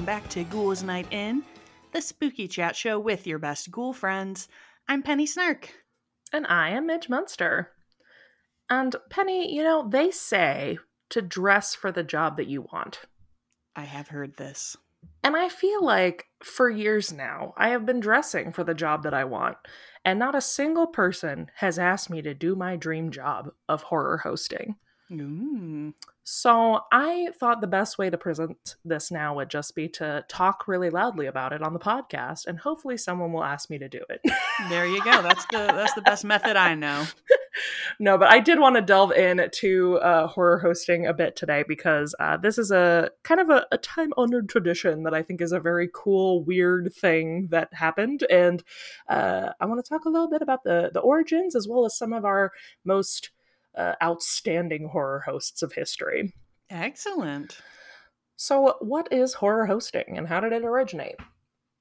welcome 0.00 0.22
back 0.22 0.30
to 0.30 0.44
Ghouls 0.44 0.82
Night 0.82 1.06
In, 1.10 1.42
the 1.92 2.00
spooky 2.00 2.48
chat 2.48 2.74
show 2.74 2.98
with 2.98 3.26
your 3.26 3.38
best 3.38 3.70
ghoul 3.70 3.92
friends. 3.92 4.48
I'm 4.88 5.02
Penny 5.02 5.26
Snark. 5.26 5.74
And 6.32 6.46
I 6.46 6.70
am 6.70 6.86
Midge 6.86 7.10
Munster. 7.10 7.72
And 8.70 8.96
Penny, 9.10 9.54
you 9.54 9.62
know, 9.62 9.86
they 9.86 10.10
say 10.10 10.78
to 11.10 11.20
dress 11.20 11.74
for 11.74 11.92
the 11.92 12.02
job 12.02 12.38
that 12.38 12.46
you 12.46 12.62
want. 12.72 13.00
I 13.76 13.82
have 13.82 14.08
heard 14.08 14.38
this. 14.38 14.74
And 15.22 15.36
I 15.36 15.50
feel 15.50 15.84
like 15.84 16.28
for 16.42 16.70
years 16.70 17.12
now, 17.12 17.52
I 17.58 17.68
have 17.68 17.84
been 17.84 18.00
dressing 18.00 18.52
for 18.52 18.64
the 18.64 18.72
job 18.72 19.02
that 19.02 19.12
I 19.12 19.24
want, 19.24 19.58
and 20.02 20.18
not 20.18 20.34
a 20.34 20.40
single 20.40 20.86
person 20.86 21.50
has 21.56 21.78
asked 21.78 22.08
me 22.08 22.22
to 22.22 22.32
do 22.32 22.56
my 22.56 22.74
dream 22.74 23.10
job 23.10 23.50
of 23.68 23.82
horror 23.82 24.16
hosting. 24.16 24.76
Ooh. 25.12 25.92
So 26.22 26.80
I 26.92 27.30
thought 27.38 27.60
the 27.60 27.66
best 27.66 27.98
way 27.98 28.10
to 28.10 28.18
present 28.18 28.76
this 28.84 29.10
now 29.10 29.34
would 29.36 29.48
just 29.48 29.74
be 29.74 29.88
to 29.88 30.24
talk 30.28 30.68
really 30.68 30.90
loudly 30.90 31.26
about 31.26 31.52
it 31.52 31.62
on 31.62 31.72
the 31.72 31.78
podcast, 31.78 32.46
and 32.46 32.58
hopefully 32.58 32.98
someone 32.98 33.32
will 33.32 33.42
ask 33.42 33.70
me 33.70 33.78
to 33.78 33.88
do 33.88 34.00
it. 34.08 34.20
There 34.68 34.86
you 34.86 35.02
go. 35.02 35.22
That's 35.22 35.46
the 35.46 35.58
that's 35.58 35.94
the 35.94 36.02
best 36.02 36.24
method 36.24 36.56
I 36.56 36.74
know. 36.74 37.06
no, 37.98 38.18
but 38.18 38.30
I 38.30 38.38
did 38.38 38.60
want 38.60 38.76
to 38.76 38.82
delve 38.82 39.12
into 39.12 39.96
uh, 39.96 40.26
horror 40.26 40.58
hosting 40.58 41.06
a 41.06 41.14
bit 41.14 41.34
today 41.34 41.64
because 41.66 42.14
uh, 42.20 42.36
this 42.36 42.58
is 42.58 42.70
a 42.70 43.10
kind 43.22 43.40
of 43.40 43.48
a, 43.48 43.66
a 43.72 43.78
time 43.78 44.12
honored 44.18 44.50
tradition 44.50 45.04
that 45.04 45.14
I 45.14 45.22
think 45.22 45.40
is 45.40 45.52
a 45.52 45.60
very 45.60 45.88
cool, 45.94 46.44
weird 46.44 46.92
thing 46.94 47.48
that 47.50 47.72
happened, 47.72 48.24
and 48.30 48.62
uh, 49.08 49.50
I 49.58 49.64
want 49.64 49.82
to 49.82 49.88
talk 49.88 50.04
a 50.04 50.10
little 50.10 50.28
bit 50.28 50.42
about 50.42 50.64
the 50.64 50.90
the 50.92 51.00
origins 51.00 51.56
as 51.56 51.66
well 51.66 51.86
as 51.86 51.96
some 51.96 52.12
of 52.12 52.26
our 52.26 52.52
most 52.84 53.30
uh, 53.76 53.94
outstanding 54.02 54.88
horror 54.88 55.24
hosts 55.26 55.62
of 55.62 55.72
history. 55.72 56.34
Excellent. 56.68 57.58
So, 58.36 58.76
what 58.80 59.12
is 59.12 59.34
horror 59.34 59.66
hosting 59.66 60.16
and 60.16 60.28
how 60.28 60.40
did 60.40 60.52
it 60.52 60.64
originate? 60.64 61.16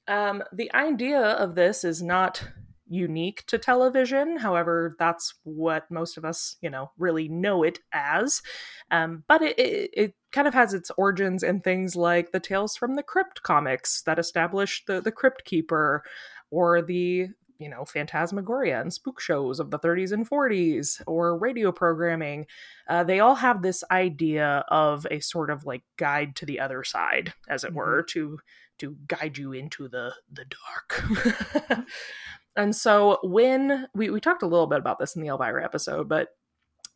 Um, 0.07 0.43
the 0.51 0.73
idea 0.73 1.21
of 1.21 1.55
this 1.55 1.83
is 1.83 2.01
not 2.01 2.43
unique 2.89 3.45
to 3.45 3.57
television. 3.57 4.37
However, 4.37 4.95
that's 4.99 5.35
what 5.43 5.89
most 5.91 6.17
of 6.17 6.25
us, 6.25 6.57
you 6.61 6.69
know, 6.69 6.91
really 6.97 7.29
know 7.29 7.63
it 7.63 7.79
as. 7.93 8.41
Um, 8.89 9.23
but 9.27 9.41
it, 9.41 9.59
it, 9.59 9.89
it, 9.93 10.15
kind 10.31 10.47
of 10.47 10.53
has 10.53 10.75
its 10.75 10.91
origins 10.95 11.41
in 11.41 11.59
things 11.59 11.95
like 11.95 12.31
the 12.31 12.39
Tales 12.39 12.75
from 12.75 12.93
the 12.93 13.01
Crypt 13.01 13.41
comics 13.41 14.03
that 14.03 14.19
established 14.19 14.85
the, 14.85 15.01
the 15.01 15.11
Crypt 15.11 15.43
Keeper, 15.43 16.03
or 16.51 16.83
the 16.83 17.29
you 17.59 17.69
know, 17.69 17.83
phantasmagoria 17.85 18.79
and 18.79 18.91
spook 18.91 19.19
shows 19.19 19.59
of 19.59 19.69
the 19.69 19.77
30s 19.77 20.13
and 20.13 20.27
40s 20.27 21.01
or 21.05 21.37
radio 21.37 21.71
programming, 21.71 22.47
uh, 22.87 23.03
they 23.03 23.19
all 23.19 23.35
have 23.35 23.61
this 23.61 23.83
idea 23.91 24.63
of 24.69 25.05
a 25.11 25.19
sort 25.19 25.49
of 25.49 25.65
like 25.65 25.83
guide 25.97 26.35
to 26.37 26.45
the 26.45 26.59
other 26.59 26.83
side, 26.83 27.33
as 27.49 27.63
it 27.63 27.67
mm-hmm. 27.67 27.77
were, 27.77 28.03
to 28.09 28.39
to 28.79 28.95
guide 29.07 29.37
you 29.37 29.51
into 29.51 29.89
the 29.89 30.13
the 30.31 30.45
dark. 30.45 31.85
and 32.55 32.73
so 32.75 33.19
when 33.23 33.87
we, 33.93 34.09
we 34.09 34.21
talked 34.21 34.41
a 34.41 34.47
little 34.47 34.67
bit 34.67 34.79
about 34.79 34.97
this 34.97 35.15
in 35.15 35.21
the 35.21 35.27
Elvira 35.27 35.63
episode, 35.63 36.07
but 36.07 36.29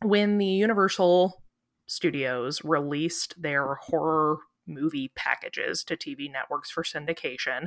when 0.02 0.38
the 0.38 0.46
Universal 0.46 1.42
Studios 1.86 2.64
released 2.64 3.40
their 3.40 3.74
horror 3.74 4.38
movie 4.66 5.12
packages 5.14 5.84
to 5.84 5.96
TV 5.96 6.30
networks 6.30 6.70
for 6.70 6.82
syndication. 6.82 7.66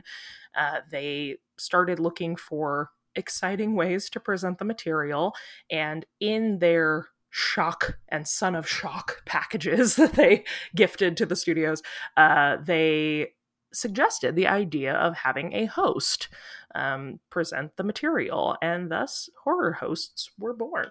Uh, 0.55 0.79
they 0.89 1.37
started 1.57 1.99
looking 1.99 2.35
for 2.35 2.91
exciting 3.15 3.75
ways 3.75 4.09
to 4.11 4.19
present 4.19 4.59
the 4.59 4.65
material, 4.65 5.33
and 5.69 6.05
in 6.19 6.59
their 6.59 7.07
shock 7.29 7.97
and 8.09 8.27
son 8.27 8.55
of 8.55 8.67
shock 8.67 9.21
packages 9.25 9.95
that 9.95 10.13
they 10.13 10.43
gifted 10.75 11.17
to 11.17 11.25
the 11.25 11.35
studios, 11.35 11.81
uh, 12.15 12.57
they 12.63 13.33
suggested 13.73 14.35
the 14.35 14.47
idea 14.47 14.93
of 14.93 15.15
having 15.15 15.53
a 15.53 15.65
host 15.65 16.29
um, 16.75 17.19
present 17.29 17.75
the 17.77 17.83
material, 17.83 18.55
and 18.61 18.91
thus 18.91 19.29
horror 19.43 19.73
hosts 19.73 20.31
were 20.37 20.53
born. 20.53 20.89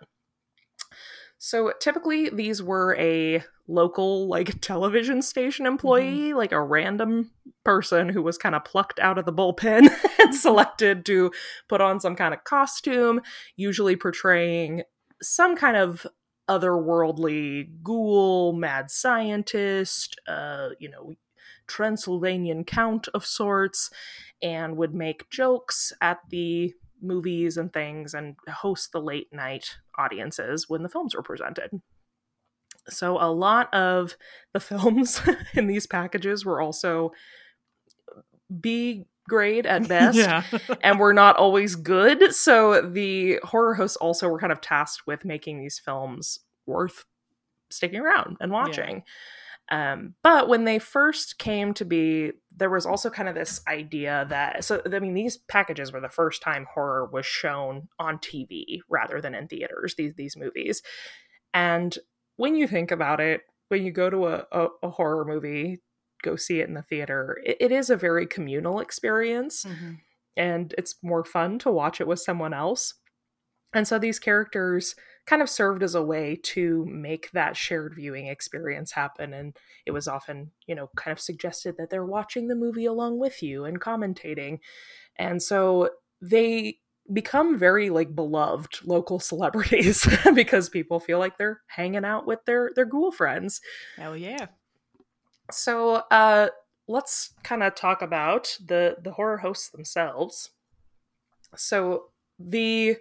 So 1.38 1.72
typically 1.80 2.28
these 2.28 2.62
were 2.62 2.96
a 2.96 3.44
local 3.68 4.28
like 4.28 4.60
television 4.60 5.22
station 5.22 5.64
mm-hmm. 5.64 5.72
employee, 5.72 6.28
mm-hmm. 6.28 6.36
like 6.36 6.52
a 6.52 6.62
random 6.62 7.30
person 7.64 8.08
who 8.08 8.22
was 8.22 8.38
kind 8.38 8.54
of 8.54 8.64
plucked 8.64 8.98
out 9.00 9.18
of 9.18 9.24
the 9.24 9.32
bullpen 9.32 9.88
and 10.18 10.34
selected 10.34 11.04
to 11.06 11.30
put 11.68 11.80
on 11.80 12.00
some 12.00 12.16
kind 12.16 12.32
of 12.32 12.44
costume, 12.44 13.20
usually 13.56 13.96
portraying 13.96 14.82
some 15.22 15.56
kind 15.56 15.76
of 15.76 16.06
otherworldly 16.48 17.68
ghoul, 17.82 18.52
mad 18.52 18.90
scientist, 18.90 20.20
uh, 20.28 20.68
you 20.78 20.88
know, 20.88 21.14
Transylvanian 21.66 22.64
count 22.64 23.08
of 23.12 23.26
sorts, 23.26 23.90
and 24.40 24.76
would 24.76 24.94
make 24.94 25.28
jokes 25.30 25.92
at 26.00 26.18
the 26.30 26.72
movies 27.02 27.56
and 27.56 27.72
things 27.72 28.14
and 28.14 28.36
host 28.48 28.92
the 28.92 29.00
late 29.00 29.28
night 29.32 29.76
audiences 29.98 30.68
when 30.68 30.82
the 30.82 30.88
films 30.88 31.14
were 31.14 31.22
presented. 31.22 31.70
So 32.88 33.18
a 33.20 33.30
lot 33.30 33.72
of 33.74 34.16
the 34.52 34.60
films 34.60 35.20
in 35.54 35.66
these 35.66 35.86
packages 35.86 36.44
were 36.44 36.60
also 36.60 37.12
B 38.60 39.06
grade 39.28 39.66
at 39.66 39.88
best 39.88 40.16
yeah. 40.16 40.44
and 40.82 40.98
were 40.98 41.12
not 41.12 41.36
always 41.36 41.74
good. 41.76 42.34
So 42.34 42.80
the 42.82 43.38
horror 43.42 43.74
hosts 43.74 43.96
also 43.96 44.28
were 44.28 44.38
kind 44.38 44.52
of 44.52 44.60
tasked 44.60 45.06
with 45.06 45.24
making 45.24 45.60
these 45.60 45.78
films 45.78 46.40
worth 46.66 47.04
sticking 47.70 48.00
around 48.00 48.36
and 48.40 48.52
watching. 48.52 48.96
Yeah. 48.96 49.02
Um, 49.68 50.14
but 50.22 50.48
when 50.48 50.64
they 50.64 50.78
first 50.78 51.38
came 51.38 51.74
to 51.74 51.84
be, 51.84 52.32
there 52.56 52.70
was 52.70 52.86
also 52.86 53.10
kind 53.10 53.28
of 53.28 53.34
this 53.34 53.60
idea 53.66 54.24
that 54.28 54.64
so 54.64 54.80
I 54.84 55.00
mean 55.00 55.14
these 55.14 55.36
packages 55.36 55.92
were 55.92 56.00
the 56.00 56.08
first 56.08 56.40
time 56.40 56.66
horror 56.72 57.06
was 57.06 57.26
shown 57.26 57.88
on 57.98 58.18
TV 58.18 58.78
rather 58.88 59.20
than 59.20 59.34
in 59.34 59.48
theaters. 59.48 59.96
These 59.96 60.14
these 60.14 60.36
movies, 60.36 60.82
and 61.52 61.98
when 62.36 62.54
you 62.54 62.66
think 62.66 62.90
about 62.90 63.20
it, 63.20 63.42
when 63.68 63.84
you 63.84 63.92
go 63.92 64.10
to 64.10 64.26
a, 64.26 64.44
a, 64.52 64.66
a 64.82 64.90
horror 64.90 65.24
movie, 65.24 65.80
go 66.22 66.36
see 66.36 66.60
it 66.60 66.68
in 66.68 66.74
the 66.74 66.82
theater, 66.82 67.38
it, 67.44 67.56
it 67.60 67.72
is 67.72 67.90
a 67.90 67.96
very 67.96 68.26
communal 68.26 68.80
experience, 68.80 69.64
mm-hmm. 69.64 69.94
and 70.36 70.74
it's 70.78 70.96
more 71.02 71.24
fun 71.24 71.58
to 71.60 71.70
watch 71.70 72.00
it 72.00 72.06
with 72.06 72.20
someone 72.20 72.54
else. 72.54 72.94
And 73.74 73.86
so 73.86 73.98
these 73.98 74.18
characters 74.18 74.94
kind 75.26 75.42
of 75.42 75.50
served 75.50 75.82
as 75.82 75.94
a 75.94 76.02
way 76.02 76.38
to 76.40 76.86
make 76.88 77.30
that 77.32 77.56
shared 77.56 77.94
viewing 77.96 78.28
experience 78.28 78.92
happen. 78.92 79.34
And 79.34 79.56
it 79.84 79.90
was 79.90 80.06
often, 80.06 80.52
you 80.66 80.74
know, 80.74 80.88
kind 80.96 81.12
of 81.12 81.20
suggested 81.20 81.74
that 81.76 81.90
they're 81.90 82.04
watching 82.04 82.46
the 82.46 82.54
movie 82.54 82.86
along 82.86 83.18
with 83.18 83.42
you 83.42 83.64
and 83.64 83.80
commentating. 83.80 84.60
And 85.18 85.42
so 85.42 85.90
they 86.22 86.78
become 87.12 87.58
very 87.58 87.90
like 87.90 88.14
beloved 88.14 88.80
local 88.84 89.18
celebrities 89.18 90.06
because 90.34 90.68
people 90.68 91.00
feel 91.00 91.18
like 91.18 91.38
they're 91.38 91.60
hanging 91.68 92.04
out 92.04 92.26
with 92.26 92.44
their 92.44 92.70
their 92.74 92.84
ghoul 92.84 93.12
friends. 93.12 93.60
Hell 93.96 94.16
yeah. 94.16 94.46
So 95.50 96.02
uh 96.10 96.48
let's 96.88 97.32
kind 97.42 97.62
of 97.62 97.74
talk 97.74 98.02
about 98.02 98.56
the 98.64 98.96
the 99.02 99.12
horror 99.12 99.38
hosts 99.38 99.70
themselves. 99.70 100.50
So 101.56 102.06
the 102.38 102.96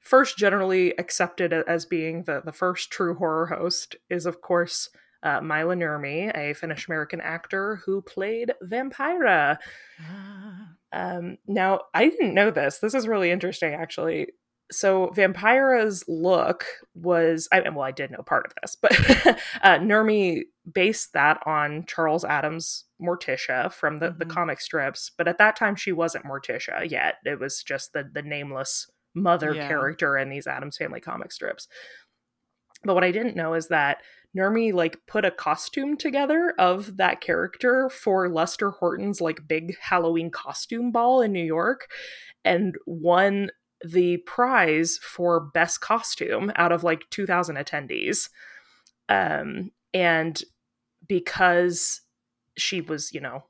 first 0.00 0.38
generally 0.38 0.96
accepted 0.98 1.52
as 1.52 1.84
being 1.84 2.24
the, 2.24 2.42
the 2.44 2.52
first 2.52 2.90
true 2.90 3.14
horror 3.14 3.46
host 3.46 3.96
is, 4.08 4.26
of 4.26 4.40
course, 4.40 4.88
uh, 5.22 5.40
Maila 5.40 5.76
Nurmi, 5.76 6.36
a 6.36 6.54
Finnish 6.54 6.88
American 6.88 7.20
actor 7.20 7.82
who 7.84 8.02
played 8.02 8.52
Vampira. 8.62 9.58
Ah. 10.00 10.68
Um, 10.92 11.38
now, 11.46 11.82
I 11.94 12.08
didn't 12.08 12.34
know 12.34 12.50
this. 12.50 12.78
This 12.78 12.94
is 12.94 13.06
really 13.06 13.30
interesting, 13.30 13.74
actually. 13.74 14.28
So, 14.72 15.12
Vampira's 15.16 16.04
look 16.08 16.64
was, 16.94 17.48
I 17.52 17.60
well, 17.60 17.82
I 17.82 17.90
did 17.90 18.10
know 18.10 18.22
part 18.22 18.46
of 18.46 18.52
this, 18.60 18.76
but 18.80 18.92
uh, 19.62 19.78
Nurmi 19.78 20.42
based 20.72 21.12
that 21.12 21.40
on 21.44 21.84
Charles 21.86 22.24
Addams' 22.24 22.84
Morticia 23.00 23.72
from 23.72 23.98
the, 23.98 24.08
mm-hmm. 24.08 24.18
the 24.18 24.26
comic 24.26 24.60
strips. 24.60 25.10
But 25.16 25.28
at 25.28 25.38
that 25.38 25.56
time, 25.56 25.76
she 25.76 25.92
wasn't 25.92 26.24
Morticia 26.24 26.88
yet. 26.88 27.16
It 27.24 27.40
was 27.40 27.62
just 27.62 27.92
the, 27.92 28.08
the 28.12 28.22
nameless 28.22 28.88
mother 29.14 29.54
yeah. 29.54 29.66
character 29.66 30.16
in 30.16 30.30
these 30.30 30.46
Addams 30.46 30.76
Family 30.76 31.00
comic 31.00 31.32
strips. 31.32 31.66
But 32.84 32.94
what 32.94 33.04
I 33.04 33.10
didn't 33.10 33.36
know 33.36 33.54
is 33.54 33.68
that 33.68 33.98
Nurmi 34.36 34.72
like 34.72 34.98
put 35.06 35.24
a 35.24 35.30
costume 35.30 35.96
together 35.96 36.54
of 36.58 36.96
that 36.96 37.20
character 37.20 37.88
for 37.90 38.28
Lester 38.28 38.70
Horton's 38.70 39.20
like 39.20 39.48
big 39.48 39.76
Halloween 39.80 40.30
costume 40.30 40.92
ball 40.92 41.20
in 41.20 41.32
New 41.32 41.44
York 41.44 41.88
and 42.44 42.76
won 42.86 43.50
the 43.84 44.18
prize 44.18 44.98
for 45.02 45.40
best 45.40 45.80
costume 45.80 46.52
out 46.54 46.70
of 46.70 46.84
like 46.84 47.08
2000 47.10 47.56
attendees. 47.56 48.28
Um 49.08 49.70
and 49.92 50.40
because 51.08 52.02
she 52.56 52.80
was, 52.80 53.12
you 53.12 53.20
know, 53.20 53.44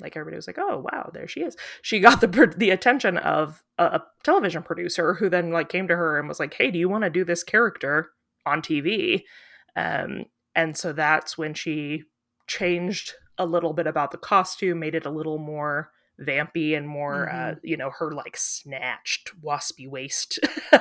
like 0.00 0.16
everybody 0.16 0.36
was 0.36 0.46
like, 0.46 0.58
"Oh, 0.58 0.86
wow, 0.92 1.10
there 1.12 1.26
she 1.26 1.40
is." 1.40 1.56
She 1.82 2.00
got 2.00 2.20
the 2.20 2.54
the 2.56 2.70
attention 2.70 3.16
of 3.18 3.62
a, 3.78 3.84
a 3.84 4.04
television 4.22 4.62
producer 4.62 5.14
who 5.14 5.28
then 5.28 5.50
like 5.50 5.68
came 5.68 5.88
to 5.88 5.96
her 5.96 6.18
and 6.18 6.28
was 6.28 6.38
like, 6.38 6.54
"Hey, 6.54 6.70
do 6.70 6.78
you 6.78 6.88
want 6.88 7.04
to 7.04 7.10
do 7.10 7.24
this 7.24 7.42
character 7.42 8.10
on 8.46 8.62
TV?" 8.62 9.22
Um, 9.76 10.24
and 10.54 10.76
so 10.76 10.92
that's 10.92 11.38
when 11.38 11.54
she 11.54 12.04
changed 12.46 13.14
a 13.38 13.46
little 13.46 13.72
bit 13.72 13.86
about 13.86 14.10
the 14.10 14.18
costume, 14.18 14.80
made 14.80 14.94
it 14.94 15.06
a 15.06 15.10
little 15.10 15.38
more 15.38 15.90
vampy 16.20 16.76
and 16.76 16.88
more, 16.88 17.28
Mhm. 17.32 17.52
uh, 17.52 17.60
you 17.62 17.76
know, 17.76 17.90
her 17.90 18.10
like 18.10 18.36
snatched 18.36 19.40
waspy 19.40 19.88
waist, 19.88 20.40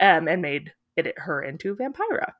um, 0.00 0.28
and 0.28 0.42
made 0.42 0.74
it 0.96 1.18
her 1.20 1.42
into 1.42 1.74
Vampira. 1.74 2.32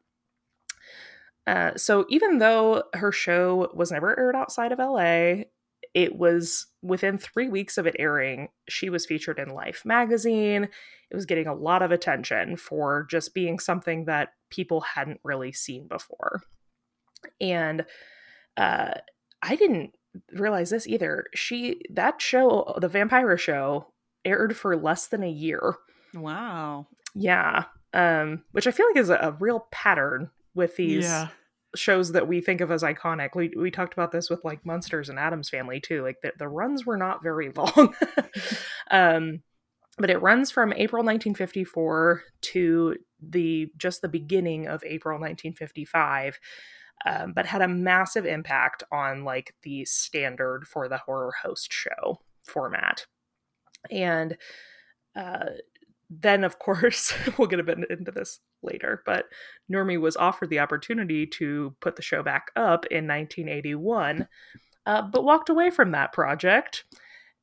Uh, 1.46 1.76
so 1.76 2.04
even 2.08 2.38
though 2.38 2.82
her 2.94 3.12
show 3.12 3.70
was 3.74 3.92
never 3.92 4.18
aired 4.18 4.34
outside 4.34 4.72
of 4.72 4.78
LA, 4.80 5.44
it 5.96 6.14
was 6.14 6.66
within 6.82 7.16
three 7.16 7.48
weeks 7.48 7.78
of 7.78 7.86
it 7.86 7.96
airing, 7.98 8.48
she 8.68 8.90
was 8.90 9.06
featured 9.06 9.38
in 9.38 9.48
Life 9.48 9.82
magazine. 9.86 10.64
It 11.10 11.14
was 11.14 11.24
getting 11.24 11.46
a 11.46 11.54
lot 11.54 11.80
of 11.80 11.90
attention 11.90 12.58
for 12.58 13.06
just 13.10 13.32
being 13.32 13.58
something 13.58 14.04
that 14.04 14.34
people 14.50 14.82
hadn't 14.82 15.20
really 15.24 15.52
seen 15.52 15.88
before. 15.88 16.42
And 17.40 17.86
uh, 18.58 18.92
I 19.40 19.56
didn't 19.56 19.94
realize 20.34 20.68
this 20.68 20.86
either. 20.86 21.24
She 21.34 21.80
that 21.94 22.20
show, 22.20 22.76
the 22.78 22.90
Vampira 22.90 23.38
show, 23.38 23.86
aired 24.22 24.54
for 24.54 24.76
less 24.76 25.06
than 25.06 25.22
a 25.22 25.30
year. 25.30 25.76
Wow. 26.12 26.88
Yeah. 27.14 27.64
Um, 27.94 28.44
which 28.52 28.66
I 28.66 28.70
feel 28.70 28.84
like 28.88 28.98
is 28.98 29.08
a, 29.08 29.14
a 29.14 29.36
real 29.40 29.66
pattern 29.70 30.28
with 30.54 30.76
these 30.76 31.04
Yeah. 31.04 31.28
Shows 31.76 32.12
that 32.12 32.26
we 32.28 32.40
think 32.40 32.60
of 32.60 32.70
as 32.70 32.82
iconic. 32.82 33.30
We 33.34 33.52
we 33.56 33.70
talked 33.70 33.92
about 33.92 34.12
this 34.12 34.30
with 34.30 34.44
like 34.44 34.64
Munsters 34.64 35.08
and 35.08 35.18
Addams 35.18 35.48
Family 35.48 35.80
too. 35.80 36.02
Like 36.02 36.20
the, 36.22 36.32
the 36.38 36.48
runs 36.48 36.84
were 36.84 36.96
not 36.96 37.22
very 37.22 37.50
long. 37.56 37.94
um 38.90 39.42
but 39.98 40.10
it 40.10 40.20
runs 40.20 40.50
from 40.50 40.72
April 40.74 41.02
1954 41.02 42.22
to 42.42 42.96
the 43.20 43.70
just 43.76 44.02
the 44.02 44.08
beginning 44.08 44.66
of 44.66 44.84
April 44.84 45.14
1955. 45.14 46.38
Um, 47.04 47.32
but 47.34 47.46
had 47.46 47.62
a 47.62 47.68
massive 47.68 48.26
impact 48.26 48.82
on 48.90 49.24
like 49.24 49.54
the 49.62 49.84
standard 49.84 50.66
for 50.66 50.88
the 50.88 50.98
horror 50.98 51.32
host 51.42 51.72
show 51.72 52.20
format. 52.42 53.06
And 53.90 54.36
uh, 55.14 55.50
then, 56.08 56.44
of 56.44 56.58
course, 56.58 57.12
we'll 57.38 57.48
get 57.48 57.60
a 57.60 57.64
bit 57.64 57.78
into 57.90 58.10
this 58.10 58.40
later, 58.62 59.02
but 59.04 59.26
Nurmi 59.70 60.00
was 60.00 60.16
offered 60.16 60.50
the 60.50 60.60
opportunity 60.60 61.26
to 61.26 61.74
put 61.80 61.96
the 61.96 62.02
show 62.02 62.22
back 62.22 62.50
up 62.56 62.86
in 62.86 63.06
1981, 63.06 64.28
uh, 64.86 65.02
but 65.02 65.24
walked 65.24 65.48
away 65.48 65.70
from 65.70 65.92
that 65.92 66.12
project. 66.12 66.84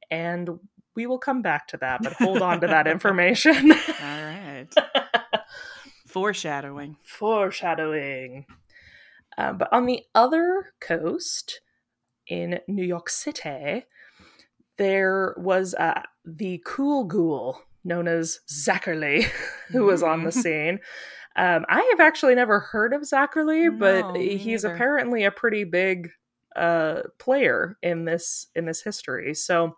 And 0.10 0.60
we 0.95 1.07
will 1.07 1.18
come 1.18 1.42
back 1.42 1.68
to 1.69 1.77
that, 1.77 2.01
but 2.04 2.13
hold 2.13 2.42
on 2.42 2.62
to 2.62 2.68
that 2.68 2.88
information. 2.88 3.71
All 4.01 4.24
right. 4.24 4.68
Foreshadowing. 6.07 6.98
Foreshadowing. 7.04 8.45
Um, 9.38 9.57
but 9.57 9.74
on 9.74 9.88
the 9.88 10.04
other 10.13 10.74
coast, 10.80 11.62
in 12.27 12.60
New 12.68 12.83
York 12.83 13.10
City, 13.10 13.86
there 14.77 15.36
was 15.38 15.74
uh, 15.75 16.01
the 16.25 16.62
cool 16.65 17.04
ghoul 17.04 17.62
known 17.83 18.07
as 18.07 18.39
Zacherley, 18.50 19.24
who 19.69 19.85
was 19.85 20.03
on 20.03 20.24
the 20.24 20.30
Mhm. 20.31 20.41
scene. 20.41 20.80
Um, 21.35 21.65
I 21.69 21.81
have 21.91 22.00
actually 22.00 22.35
never 22.35 22.59
heard 22.59 22.94
of 22.94 23.01
Zacherley, 23.01 23.69
but 23.77 24.13
No, 24.13 24.19
he's 24.19 24.63
neither. 24.63 24.75
apparently 24.75 25.24
a 25.24 25.31
pretty 25.31 25.63
big 25.63 26.09
uh, 26.56 27.01
player 27.18 27.77
in 27.81 28.06
this 28.06 28.47
in 28.56 28.65
this 28.65 28.83
history. 28.83 29.33
So 29.33 29.75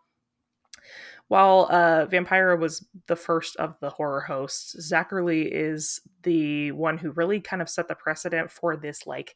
while 1.27 1.67
uh, 1.71 2.05
Vampira 2.07 2.59
was 2.59 2.85
the 3.07 3.15
first 3.15 3.55
of 3.57 3.75
the 3.79 3.89
horror 3.89 4.21
hosts, 4.21 4.75
Zacherley 4.91 5.49
is 5.51 6.01
the 6.23 6.71
one 6.73 6.97
who 6.97 7.11
really 7.11 7.39
kind 7.39 7.61
of 7.61 7.69
set 7.69 7.87
the 7.87 7.95
precedent 7.95 8.51
for 8.51 8.75
this 8.77 9.07
like 9.07 9.35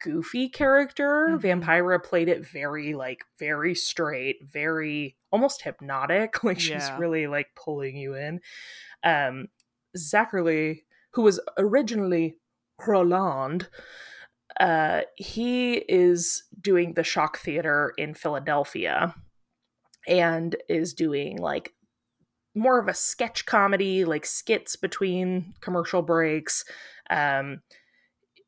goofy 0.00 0.48
character. 0.48 1.28
Mhm. 1.30 1.40
Vampira 1.40 2.02
played 2.02 2.28
it 2.28 2.46
very 2.46 2.94
like 2.94 3.24
very 3.38 3.74
straight, 3.74 4.38
very 4.44 5.16
almost 5.30 5.62
hypnotic. 5.62 6.42
Like 6.44 6.60
she's 6.60 6.70
Yeah. 6.90 6.98
really 6.98 7.26
like 7.26 7.48
pulling 7.56 7.96
you 7.96 8.14
in. 8.14 8.40
Um, 9.02 9.48
Zacherley, 9.96 10.84
who 11.12 11.22
was 11.22 11.40
originally 11.58 12.36
Roland, 12.86 13.68
uh, 14.60 15.02
he 15.16 15.74
is 15.88 16.44
doing 16.60 16.94
the 16.94 17.04
Shock 17.04 17.38
Theater 17.38 17.92
in 17.98 18.14
Philadelphia 18.14 19.14
and 20.06 20.56
is 20.68 20.94
doing 20.94 21.38
like 21.38 21.74
more 22.54 22.78
of 22.78 22.88
a 22.88 22.94
sketch 22.94 23.46
comedy, 23.46 24.04
like 24.04 24.26
skits 24.26 24.76
between 24.76 25.54
commercial 25.60 26.02
breaks, 26.02 26.64
um, 27.10 27.62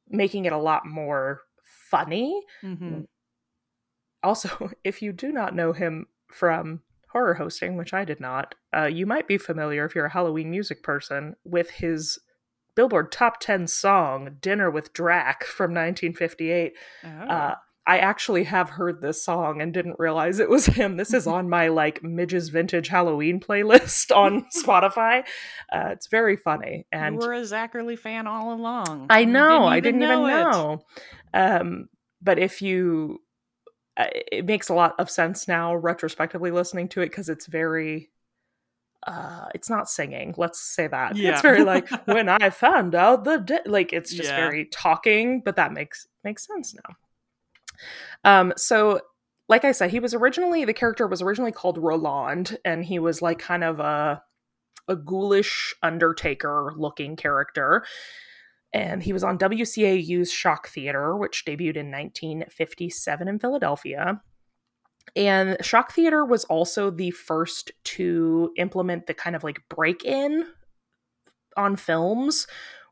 making 0.08 0.44
it 0.44 0.52
a 0.52 0.58
lot 0.58 0.86
more 0.86 1.42
funny. 1.90 2.42
hmm 2.60 3.02
Also, 4.22 4.70
if 4.84 5.02
you 5.02 5.12
do 5.12 5.32
not 5.32 5.54
know 5.54 5.72
him 5.72 6.06
from 6.28 6.80
horror 7.12 7.34
hosting, 7.34 7.76
which 7.76 7.94
I 7.94 8.04
did 8.04 8.20
not, 8.20 8.54
uh, 8.76 8.86
you 8.86 9.06
might 9.06 9.28
be 9.28 9.38
familiar 9.38 9.84
if 9.84 9.94
you're 9.94 10.06
a 10.06 10.12
Halloween 10.12 10.50
music 10.50 10.82
person 10.82 11.36
with 11.44 11.70
his 11.70 12.18
Billboard 12.74 13.12
Top 13.12 13.38
10 13.38 13.68
song, 13.68 14.36
Dinner 14.40 14.70
with 14.70 14.92
Drac 14.92 15.44
from 15.44 15.70
1958. 15.70 16.72
Oh. 17.04 17.08
Uh, 17.08 17.54
I 17.86 17.98
actually 17.98 18.44
have 18.44 18.70
heard 18.70 19.02
this 19.02 19.22
song 19.22 19.60
and 19.60 19.72
didn't 19.74 19.98
realize 19.98 20.38
it 20.38 20.48
was 20.48 20.64
him. 20.66 20.96
This 20.96 21.12
is 21.12 21.26
on 21.36 21.50
my 21.50 21.68
like 21.68 22.02
Midge's 22.02 22.48
Vintage 22.48 22.88
Halloween 22.88 23.40
playlist 23.40 24.14
on 24.14 24.46
Spotify. 24.56 25.24
Uh, 25.70 25.88
it's 25.92 26.06
very 26.06 26.36
funny. 26.36 26.86
And 26.90 27.14
you 27.20 27.26
were 27.26 27.34
a 27.34 27.42
Zacherley 27.42 27.98
fan 27.98 28.26
all 28.26 28.54
along. 28.54 29.06
I 29.10 29.24
know, 29.24 29.64
I 29.66 29.80
didn't 29.80 30.02
even 30.02 30.18
it. 30.20 30.26
know. 30.28 30.84
Um, 31.34 31.88
but 32.22 32.38
if 32.38 32.62
you, 32.62 33.20
uh, 33.98 34.06
it 34.32 34.46
makes 34.46 34.70
a 34.70 34.74
lot 34.74 34.94
of 34.98 35.10
sense 35.10 35.46
now 35.46 35.74
retrospectively 35.74 36.50
listening 36.50 36.88
to 36.90 37.02
it 37.02 37.10
because 37.10 37.28
it's 37.28 37.46
very. 37.46 38.10
Uh, 39.06 39.48
it's 39.54 39.68
not 39.68 39.90
singing. 39.90 40.34
Let's 40.38 40.58
say 40.58 40.86
that. 40.86 41.16
Yeah. 41.16 41.30
It's 41.32 41.42
very 41.42 41.62
like 41.62 41.86
when 42.06 42.30
I 42.30 42.48
found 42.48 42.94
out 42.94 43.24
the 43.24 43.36
di-, 43.36 43.60
like 43.66 43.92
it's 43.92 44.10
just 44.10 44.30
Yeah. 44.30 44.36
very 44.36 44.64
talking, 44.64 45.42
but 45.44 45.56
that 45.56 45.74
makes 45.74 46.06
makes 46.24 46.46
sense 46.46 46.74
now. 46.74 46.96
Um, 48.24 48.52
so 48.56 49.00
like 49.48 49.64
I 49.64 49.72
said, 49.72 49.90
he 49.90 50.00
was 50.00 50.14
originally 50.14 50.64
the 50.64 50.72
character 50.72 51.06
was 51.06 51.22
originally 51.22 51.52
called 51.52 51.78
Roland, 51.78 52.58
and 52.64 52.84
he 52.84 52.98
was 52.98 53.22
like 53.22 53.38
kind 53.38 53.64
of 53.64 53.80
a 53.80 54.22
a 54.88 54.96
ghoulish 54.96 55.74
undertaker 55.82 56.72
looking 56.76 57.16
character. 57.16 57.84
And 58.72 59.02
he 59.02 59.12
was 59.12 59.22
on 59.22 59.38
WCAU's 59.38 60.32
Shock 60.32 60.68
Theater, 60.68 61.16
which 61.16 61.44
debuted 61.46 61.76
in 61.76 61.90
1957 61.90 63.28
in 63.28 63.38
Philadelphia. 63.38 64.20
And 65.14 65.56
Shock 65.64 65.92
Theater 65.92 66.24
was 66.24 66.44
also 66.46 66.90
the 66.90 67.12
first 67.12 67.70
to 67.84 68.52
implement 68.56 69.06
the 69.06 69.14
kind 69.14 69.36
of 69.36 69.44
like 69.44 69.60
break 69.68 70.04
in 70.04 70.46
on 71.56 71.76
films 71.76 72.46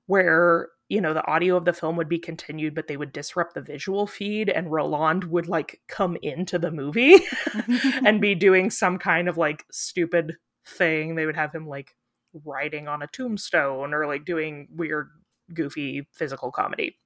where, 0.07 0.69
you 0.93 1.01
know, 1.01 1.15
the 1.15 1.27
audio 1.27 1.57
of 1.57 1.65
the 1.65 1.73
film 1.73 1.97
would 1.97 2.11
be 2.11 2.19
continued, 2.19 2.75
but 2.75 2.87
they 2.87 2.99
would 2.99 3.15
disrupt 3.15 3.55
the 3.55 3.63
visual 3.63 4.07
feed, 4.07 4.51
and 4.51 4.71
Roland 4.71 5.25
would 5.25 5.49
like 5.49 5.81
come 5.89 6.19
into 6.21 6.59
the 6.59 6.71
movie 6.71 7.17
and 8.05 8.21
be 8.21 8.35
doing 8.35 8.69
some 8.69 8.99
kind 8.99 9.27
of 9.27 9.39
like 9.39 9.65
stupid 9.73 10.37
thing. 10.69 11.15
They 11.15 11.25
would 11.25 11.35
have 11.35 11.51
him 11.51 11.67
like 11.67 11.97
writing 12.45 12.89
on 12.89 13.01
a 13.01 13.07
tombstone 13.07 13.95
or 13.95 14.07
like 14.07 14.27
doing 14.27 14.69
weird, 14.71 15.09
goofy 15.55 16.07
physical 16.13 16.53
comedy. 16.53 16.99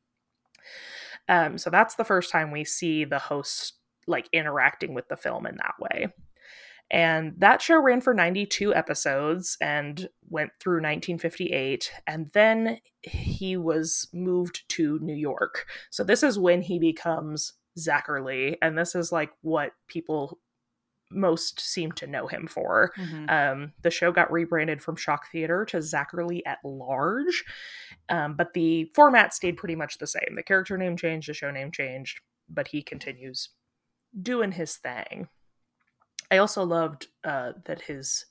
Um, 1.28 1.56
so 1.56 1.70
that's 1.70 1.94
the 1.94 2.04
first 2.04 2.32
time 2.32 2.50
we 2.50 2.64
see 2.64 3.04
the 3.04 3.20
host 3.20 3.74
like 4.08 4.28
interacting 4.32 4.94
with 4.94 5.06
the 5.06 5.16
film 5.16 5.46
in 5.46 5.58
that 5.58 5.74
way. 5.78 6.08
And 6.90 7.34
that 7.38 7.60
show 7.60 7.80
ran 7.80 8.00
for 8.00 8.14
92 8.14 8.74
episodes 8.74 9.56
and 9.60 10.08
went 10.28 10.52
through 10.60 10.76
1958. 10.76 11.90
And 12.06 12.30
then 12.32 12.78
he 13.02 13.56
was 13.56 14.08
moved 14.12 14.64
to 14.70 14.98
New 15.00 15.14
York. 15.16 15.66
So 15.90 16.04
this 16.04 16.22
is 16.22 16.38
when 16.38 16.62
he 16.62 16.78
becomes 16.78 17.54
Zacherley. 17.78 18.56
And 18.62 18.78
this 18.78 18.94
is 18.94 19.10
like 19.10 19.30
what 19.42 19.72
people 19.88 20.38
most 21.10 21.60
seem 21.60 21.92
to 21.92 22.06
know 22.06 22.26
him 22.26 22.46
for. 22.46 22.92
Mhm. 22.96 23.30
Um, 23.30 23.72
the 23.82 23.90
show 23.90 24.10
got 24.10 24.32
rebranded 24.32 24.82
from 24.82 24.96
Shock 24.96 25.30
Theater 25.30 25.64
to 25.66 25.78
Zacherley 25.78 26.42
at 26.44 26.58
Large, 26.64 27.44
um, 28.08 28.34
but 28.34 28.54
the 28.54 28.90
format 28.94 29.32
stayed 29.32 29.56
pretty 29.56 29.76
much 29.76 29.98
the 29.98 30.06
same. 30.06 30.34
The 30.34 30.42
character 30.42 30.76
name 30.76 30.96
changed, 30.96 31.28
the 31.28 31.34
show 31.34 31.50
name 31.50 31.70
changed, 31.70 32.20
but 32.48 32.68
he 32.68 32.82
continues 32.82 33.50
doing 34.20 34.52
his 34.52 34.76
thing. 34.76 35.28
I 36.30 36.38
also 36.38 36.64
loved 36.64 37.08
uh, 37.24 37.52
that 37.64 37.82
his 37.82 38.26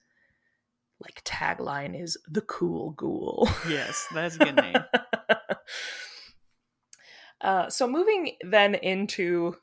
like 1.00 1.24
tagline 1.24 2.00
is 2.00 2.18
the 2.28 2.42
cool 2.42 2.92
ghoul. 2.92 3.50
Yes, 3.70 4.08
that's 4.14 4.36
a 4.36 4.40
good 4.40 4.56
name. 4.56 4.76
uh, 7.42 7.70
so 7.70 7.88
moving 7.88 8.36
then 8.42 8.76
into 8.76 9.56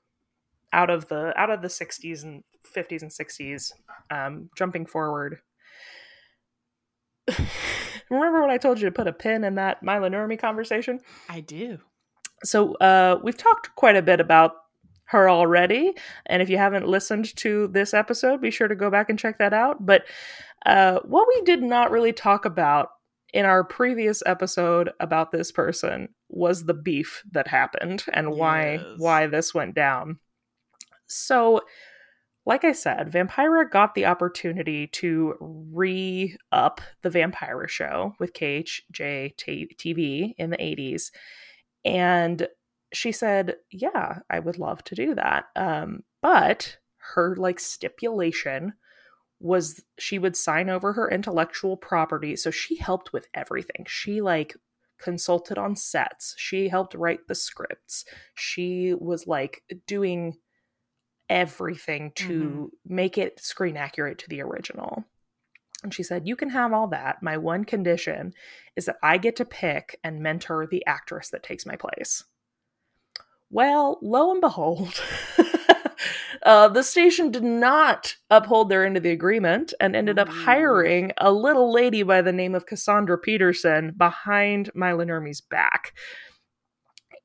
out 0.72 0.90
of 0.90 1.08
the 1.08 1.38
out 1.38 1.50
of 1.50 1.62
the 1.62 1.68
60s 1.68 2.22
and 2.22 2.44
50s 2.64 3.02
and 3.02 3.10
60s, 3.10 3.72
um, 4.10 4.50
jumping 4.56 4.86
forward. 4.86 5.40
Remember 8.10 8.42
when 8.42 8.50
I 8.50 8.58
told 8.58 8.78
you 8.78 8.86
to 8.86 8.92
put 8.92 9.06
a 9.06 9.12
pin 9.12 9.44
in 9.44 9.54
that 9.54 9.82
Mila 9.82 10.10
Nurmi 10.10 10.38
conversation? 10.38 11.00
I 11.28 11.40
do. 11.40 11.78
So 12.44 12.74
uh, 12.74 13.20
we've 13.22 13.38
talked 13.38 13.74
quite 13.76 13.96
a 13.96 14.02
bit 14.02 14.20
about 14.20 14.56
her 15.12 15.30
already. 15.30 15.94
And 16.26 16.42
if 16.42 16.50
you 16.50 16.58
haven't 16.58 16.88
listened 16.88 17.34
to 17.36 17.68
this 17.68 17.94
episode, 17.94 18.40
be 18.40 18.50
sure 18.50 18.68
to 18.68 18.74
go 18.74 18.90
back 18.90 19.08
and 19.08 19.18
check 19.18 19.38
that 19.38 19.52
out. 19.54 19.86
But 19.86 20.04
uh, 20.66 20.98
what 21.04 21.28
we 21.28 21.42
did 21.42 21.62
not 21.62 21.90
really 21.90 22.12
talk 22.12 22.44
about 22.44 22.90
in 23.32 23.46
our 23.46 23.64
previous 23.64 24.22
episode 24.26 24.90
about 25.00 25.30
this 25.32 25.50
person 25.50 26.08
was 26.28 26.64
the 26.64 26.74
beef 26.74 27.22
that 27.32 27.48
happened 27.48 28.04
and 28.12 28.32
why 28.32 28.72
Yes. 28.74 28.84
why 28.98 29.26
this 29.26 29.54
went 29.54 29.74
down. 29.74 30.18
So, 31.06 31.62
like 32.44 32.64
I 32.64 32.72
said, 32.72 33.10
Vampira 33.12 33.70
got 33.70 33.94
the 33.94 34.06
opportunity 34.06 34.86
to 34.88 35.34
re 35.40 36.36
up 36.50 36.80
the 37.02 37.10
Vampira 37.10 37.68
show 37.68 38.14
with 38.18 38.32
KHJ 38.32 39.36
TV 39.36 40.34
in 40.36 40.50
the 40.50 40.56
80s. 40.56 41.10
And 41.84 42.48
she 42.92 43.12
said, 43.12 43.56
Yeah, 43.70 44.20
I 44.30 44.38
would 44.38 44.58
love 44.58 44.84
to 44.84 44.94
do 44.94 45.14
that. 45.14 45.46
Um, 45.56 46.04
but 46.20 46.78
her 47.14 47.34
like 47.36 47.60
stipulation 47.60 48.74
was 49.40 49.82
she 49.98 50.18
would 50.18 50.36
sign 50.36 50.70
over 50.70 50.92
her 50.92 51.10
intellectual 51.10 51.76
property. 51.76 52.36
So 52.36 52.50
she 52.50 52.76
helped 52.76 53.12
with 53.12 53.26
everything. 53.34 53.84
She 53.88 54.20
like 54.20 54.56
consulted 54.98 55.58
on 55.58 55.74
sets, 55.74 56.34
she 56.38 56.68
helped 56.68 56.94
write 56.94 57.26
the 57.26 57.34
scripts, 57.34 58.04
she 58.34 58.94
was 58.94 59.26
like 59.26 59.62
doing 59.86 60.34
everything 61.28 62.12
to 62.14 62.70
make 62.86 63.18
it 63.18 63.40
screen 63.40 63.76
accurate 63.76 64.18
to 64.18 64.28
the 64.28 64.40
original. 64.40 65.04
And 65.82 65.92
she 65.92 66.04
said, 66.04 66.28
You 66.28 66.36
can 66.36 66.50
have 66.50 66.72
all 66.72 66.86
that. 66.88 67.22
My 67.22 67.36
one 67.36 67.64
condition 67.64 68.32
is 68.76 68.84
that 68.84 68.98
I 69.02 69.18
get 69.18 69.34
to 69.36 69.44
pick 69.44 69.98
and 70.04 70.20
mentor 70.20 70.68
the 70.70 70.86
actress 70.86 71.30
that 71.30 71.42
takes 71.42 71.66
my 71.66 71.74
place. 71.74 72.22
Well, 73.52 73.98
lo 74.00 74.30
and 74.32 74.40
behold, 74.40 74.98
uh, 76.42 76.68
the 76.68 76.82
station 76.82 77.30
did 77.30 77.44
not 77.44 78.16
uphold 78.30 78.70
their 78.70 78.86
end 78.86 78.96
of 78.96 79.02
the 79.02 79.10
agreement 79.10 79.74
and 79.78 79.94
ended 79.94 80.18
up 80.18 80.30
hiring 80.30 81.12
a 81.18 81.30
little 81.30 81.70
lady 81.70 82.02
by 82.02 82.22
the 82.22 82.32
name 82.32 82.54
of 82.54 82.64
Cassandra 82.64 83.18
Peterson 83.18 83.92
behind 83.94 84.70
Mila 84.74 85.04
Nurmi's 85.04 85.42
back. 85.42 85.92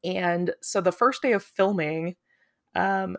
And 0.04 0.54
so 0.62 0.82
the 0.82 0.92
first 0.92 1.22
day 1.22 1.32
of 1.32 1.44
filming, 1.44 2.18
um, 2.76 3.16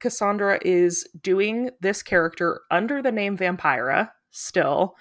Cassandra 0.00 0.58
is 0.64 1.06
doing 1.22 1.70
this 1.80 2.02
character 2.02 2.62
under 2.72 3.02
the 3.02 3.12
name 3.12 3.38
Vampira 3.38 4.10
still 4.32 4.96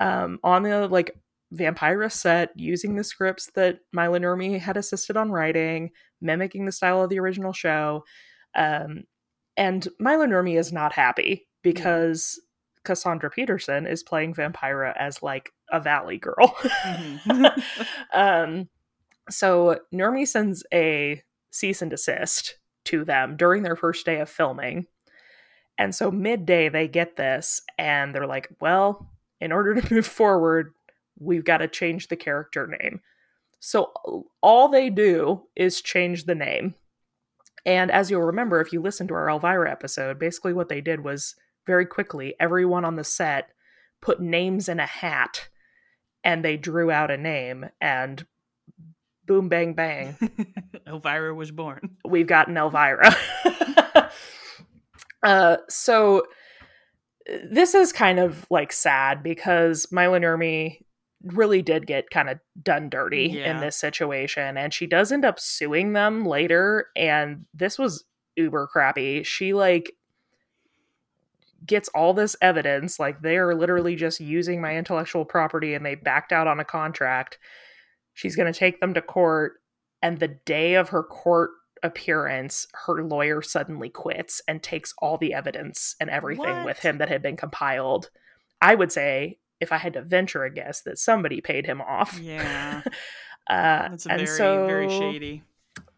um, 0.00 0.38
on 0.42 0.62
the 0.62 0.88
like 0.88 1.14
Vampira 1.54 2.10
set 2.10 2.50
using 2.56 2.96
the 2.96 3.04
scripts 3.04 3.50
that 3.54 3.80
Mila 3.92 4.58
had 4.58 4.78
assisted 4.78 5.16
on 5.16 5.30
writing, 5.30 5.90
mimicking 6.20 6.64
the 6.64 6.72
style 6.72 7.02
of 7.02 7.10
the 7.10 7.18
original 7.18 7.52
show. 7.52 8.04
Um, 8.54 9.04
and 9.56 9.86
Mila 9.98 10.26
Nurmi 10.26 10.58
is 10.58 10.72
not 10.72 10.92
happy 10.92 11.48
because 11.62 12.40
Cassandra 12.84 13.30
Peterson 13.30 13.86
is 13.86 14.02
playing 14.02 14.34
Vampira 14.34 14.94
as 14.96 15.22
like 15.22 15.50
a 15.70 15.80
valley 15.80 16.18
girl. 16.18 16.56
Mhm. 16.86 17.62
um, 18.14 18.68
so 19.30 19.80
Nurmi 19.92 20.26
sends 20.26 20.64
a 20.72 21.22
cease 21.50 21.82
and 21.82 21.90
desist 21.90 22.58
to 22.86 23.04
them 23.04 23.36
during 23.36 23.62
their 23.62 23.76
first 23.76 24.06
day 24.06 24.20
of 24.20 24.30
filming. 24.30 24.86
And 25.76 25.94
so 25.94 26.10
midday 26.10 26.68
they 26.68 26.88
get 26.88 27.16
this 27.16 27.60
and 27.78 28.14
they're 28.14 28.26
like, 28.26 28.48
well, 28.60 29.10
in 29.40 29.52
order 29.52 29.80
to 29.80 29.94
move 29.94 30.06
forward, 30.06 30.72
we've 31.18 31.44
got 31.44 31.58
to 31.58 31.68
change 31.68 32.08
the 32.08 32.16
character 32.16 32.66
name. 32.66 33.00
So 33.60 34.26
all 34.40 34.68
they 34.68 34.90
do 34.90 35.42
is 35.56 35.80
change 35.80 36.24
the 36.24 36.34
name. 36.34 36.74
And 37.66 37.90
as 37.90 38.10
you'll 38.10 38.22
remember, 38.22 38.60
if 38.60 38.72
you 38.72 38.80
listen 38.80 39.08
to 39.08 39.14
our 39.14 39.28
Elvira 39.28 39.70
episode, 39.70 40.18
basically 40.18 40.52
what 40.52 40.68
they 40.68 40.80
did 40.80 41.04
was 41.04 41.34
very 41.66 41.84
quickly, 41.84 42.34
everyone 42.40 42.84
on 42.84 42.96
the 42.96 43.04
set 43.04 43.50
put 44.00 44.20
names 44.20 44.68
in 44.68 44.80
a 44.80 44.86
hat 44.86 45.48
and 46.24 46.44
they 46.44 46.56
drew 46.56 46.90
out 46.90 47.10
a 47.10 47.16
name 47.16 47.66
and 47.80 48.26
boom, 49.26 49.48
bang, 49.48 49.74
bang, 49.74 50.16
Elvira 50.86 51.34
was 51.34 51.50
born. 51.50 51.96
we've 52.04 52.26
got 52.26 52.48
an 52.48 52.56
Elvira. 52.56 53.14
uh, 55.22 55.58
so 55.68 56.22
this 57.50 57.74
is 57.74 57.92
kind 57.92 58.18
of 58.18 58.46
like 58.50 58.72
sad 58.72 59.22
because 59.22 59.86
Nurmi 59.92 60.80
really 61.22 61.62
did 61.62 61.86
get 61.86 62.10
kind 62.10 62.28
of 62.28 62.38
done 62.62 62.88
dirty 62.88 63.42
in 63.42 63.60
this 63.60 63.76
situation, 63.76 64.56
and 64.56 64.72
she 64.72 64.86
does 64.86 65.12
end 65.12 65.24
up 65.24 65.40
suing 65.40 65.92
them 65.92 66.24
later. 66.24 66.86
And 66.96 67.46
this 67.54 67.78
was 67.78 68.04
uber 68.36 68.68
crappy. 68.68 69.22
She 69.24 69.52
like 69.52 69.92
gets 71.66 71.88
all 71.90 72.14
this 72.14 72.36
evidence 72.40 72.98
like 72.98 73.20
they 73.20 73.36
are 73.36 73.54
literally 73.54 73.96
just 73.96 74.20
using 74.20 74.60
my 74.60 74.76
intellectual 74.76 75.24
property 75.24 75.74
and 75.74 75.84
they 75.84 75.94
backed 75.94 76.32
out 76.32 76.46
on 76.46 76.60
a 76.60 76.64
contract 76.64 77.38
she's 78.14 78.36
going 78.36 78.50
to 78.50 78.58
take 78.58 78.80
them 78.80 78.94
to 78.94 79.02
court 79.02 79.54
and 80.00 80.18
the 80.18 80.28
day 80.28 80.74
of 80.74 80.90
her 80.90 81.02
court 81.02 81.50
appearance 81.82 82.66
her 82.86 83.02
lawyer 83.04 83.42
suddenly 83.42 83.88
quits 83.88 84.40
and 84.48 84.62
takes 84.62 84.94
all 84.98 85.18
the 85.18 85.34
evidence 85.34 85.94
and 86.00 86.10
everything 86.10 86.64
with 86.64 86.78
him 86.80 86.98
that 86.98 87.08
had 87.08 87.22
been 87.22 87.36
compiled 87.36 88.10
i 88.60 88.74
would 88.74 88.92
say 88.92 89.38
if 89.60 89.72
i 89.72 89.76
had 89.76 89.92
to 89.94 90.02
venture 90.02 90.44
a 90.44 90.50
guess 90.52 90.82
that 90.82 90.98
somebody 90.98 91.40
paid 91.40 91.66
him 91.66 91.80
off 91.80 92.18
Yeah. 92.18 92.82
uh, 93.50 93.88
That's 93.88 94.06
and 94.06 94.18
very, 94.20 94.26
so 94.26 94.66
very 94.66 94.88
shady. 94.88 95.42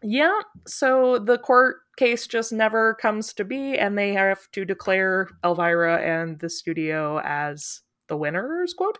yeah 0.03 0.39
so 0.67 1.19
the 1.19 1.37
court 1.37 1.77
case 1.97 2.25
just 2.27 2.51
never 2.53 2.95
comes 2.95 3.33
to 3.33 3.43
be 3.43 3.77
and 3.77 3.97
they 3.97 4.13
have 4.13 4.49
to 4.53 4.65
declare 4.65 5.27
elvira 5.43 5.97
and 5.97 6.39
the 6.39 6.49
studio 6.49 7.19
as 7.23 7.81
the 8.07 8.17
winners 8.17 8.73
quote 8.73 8.97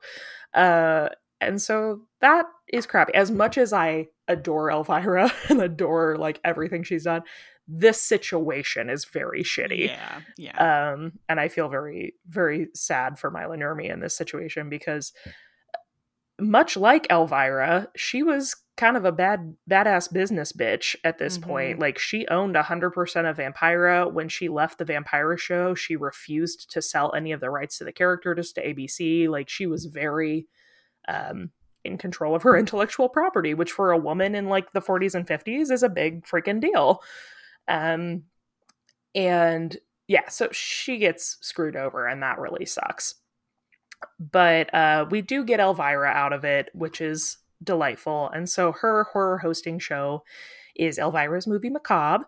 uh 0.54 1.10
and 1.40 1.60
so 1.62 2.02
that 2.20 2.46
is 2.72 2.86
crappy 2.86 3.14
as 3.16 3.32
much 3.32 3.58
as 3.58 3.74
i 3.74 4.06
adore 4.28 4.70
elvira 4.72 5.32
and 5.50 5.62
adore 5.62 6.18
like 6.18 6.40
everything 6.44 6.84
she's 6.84 7.06
done 7.06 7.22
this 7.74 8.02
situation 8.02 8.90
is 8.90 9.06
very 9.06 9.44
shitty 9.44 9.88
Yeah. 9.88 10.22
Yeah. 10.38 10.92
um 10.94 11.14
and 11.30 11.40
i 11.40 11.48
feel 11.48 11.70
very 11.70 12.16
very 12.28 12.68
sad 12.74 13.18
for 13.18 13.32
Mila 13.32 13.56
Nurmi 13.56 13.90
in 13.90 14.02
this 14.02 14.16
situation 14.18 14.68
because 14.70 15.14
much 16.40 16.76
like 16.76 17.06
Elvira, 17.12 17.88
she 17.96 18.24
was 18.24 18.56
kind 18.76 18.98
of 18.98 19.06
a 19.06 19.12
bad 19.12 19.56
badass 19.70 20.12
business 20.12 20.52
bitch 20.52 20.96
at 21.04 21.20
this 21.20 21.38
Mhm. 21.38 21.42
point. 21.44 21.80
Like 21.80 22.00
she 22.00 22.28
owned 22.30 22.56
100% 22.56 23.28
of 23.30 23.38
Vampira. 23.38 24.12
When 24.12 24.28
she 24.28 24.50
left 24.50 24.80
the 24.80 24.86
Vampira 24.86 25.38
show, 25.38 25.76
she 25.76 25.96
refused 25.96 26.72
to 26.72 26.82
sell 26.82 27.14
any 27.14 27.32
of 27.32 27.42
the 27.42 27.52
rights 27.52 27.78
to 27.78 27.84
the 27.84 27.92
character 27.92 28.34
just 28.34 28.56
to 28.56 28.66
ABC. 28.68 29.28
Like 29.28 29.50
she 29.50 29.68
was 29.68 29.86
very 29.86 30.48
um 31.08 31.52
in 31.84 31.98
control 32.00 32.34
of 32.36 32.42
her 32.44 32.58
intellectual 32.64 33.10
property, 33.10 33.54
which 33.54 33.72
for 33.72 33.92
a 33.92 33.98
woman 33.98 34.34
in 34.34 34.48
like 34.48 34.72
the 34.72 34.82
40s 34.82 35.14
and 35.14 35.28
50s 35.28 35.70
is 35.70 35.84
a 35.84 35.90
big 35.90 36.26
freaking 36.26 36.60
deal. 36.60 37.04
Um 37.68 38.24
and 39.16 39.78
yeah, 40.08 40.30
so 40.30 40.50
she 40.52 40.98
gets 40.98 41.38
screwed 41.42 41.76
over 41.76 42.08
and 42.08 42.22
that 42.24 42.40
really 42.40 42.66
sucks. 42.66 43.16
But 44.20 44.74
uh 44.74 45.06
we 45.10 45.22
do 45.22 45.44
get 45.44 45.60
Elvira 45.60 46.10
out 46.10 46.34
of 46.34 46.44
it, 46.46 46.70
which 46.74 47.02
is 47.02 47.38
delightful. 47.64 48.30
And 48.30 48.50
so 48.50 48.72
her 48.72 49.06
horror 49.06 49.38
hosting 49.38 49.80
show 49.80 50.24
is 50.76 50.98
Elvira's 50.98 51.48
movie 51.48 51.70
Macabre 51.70 52.26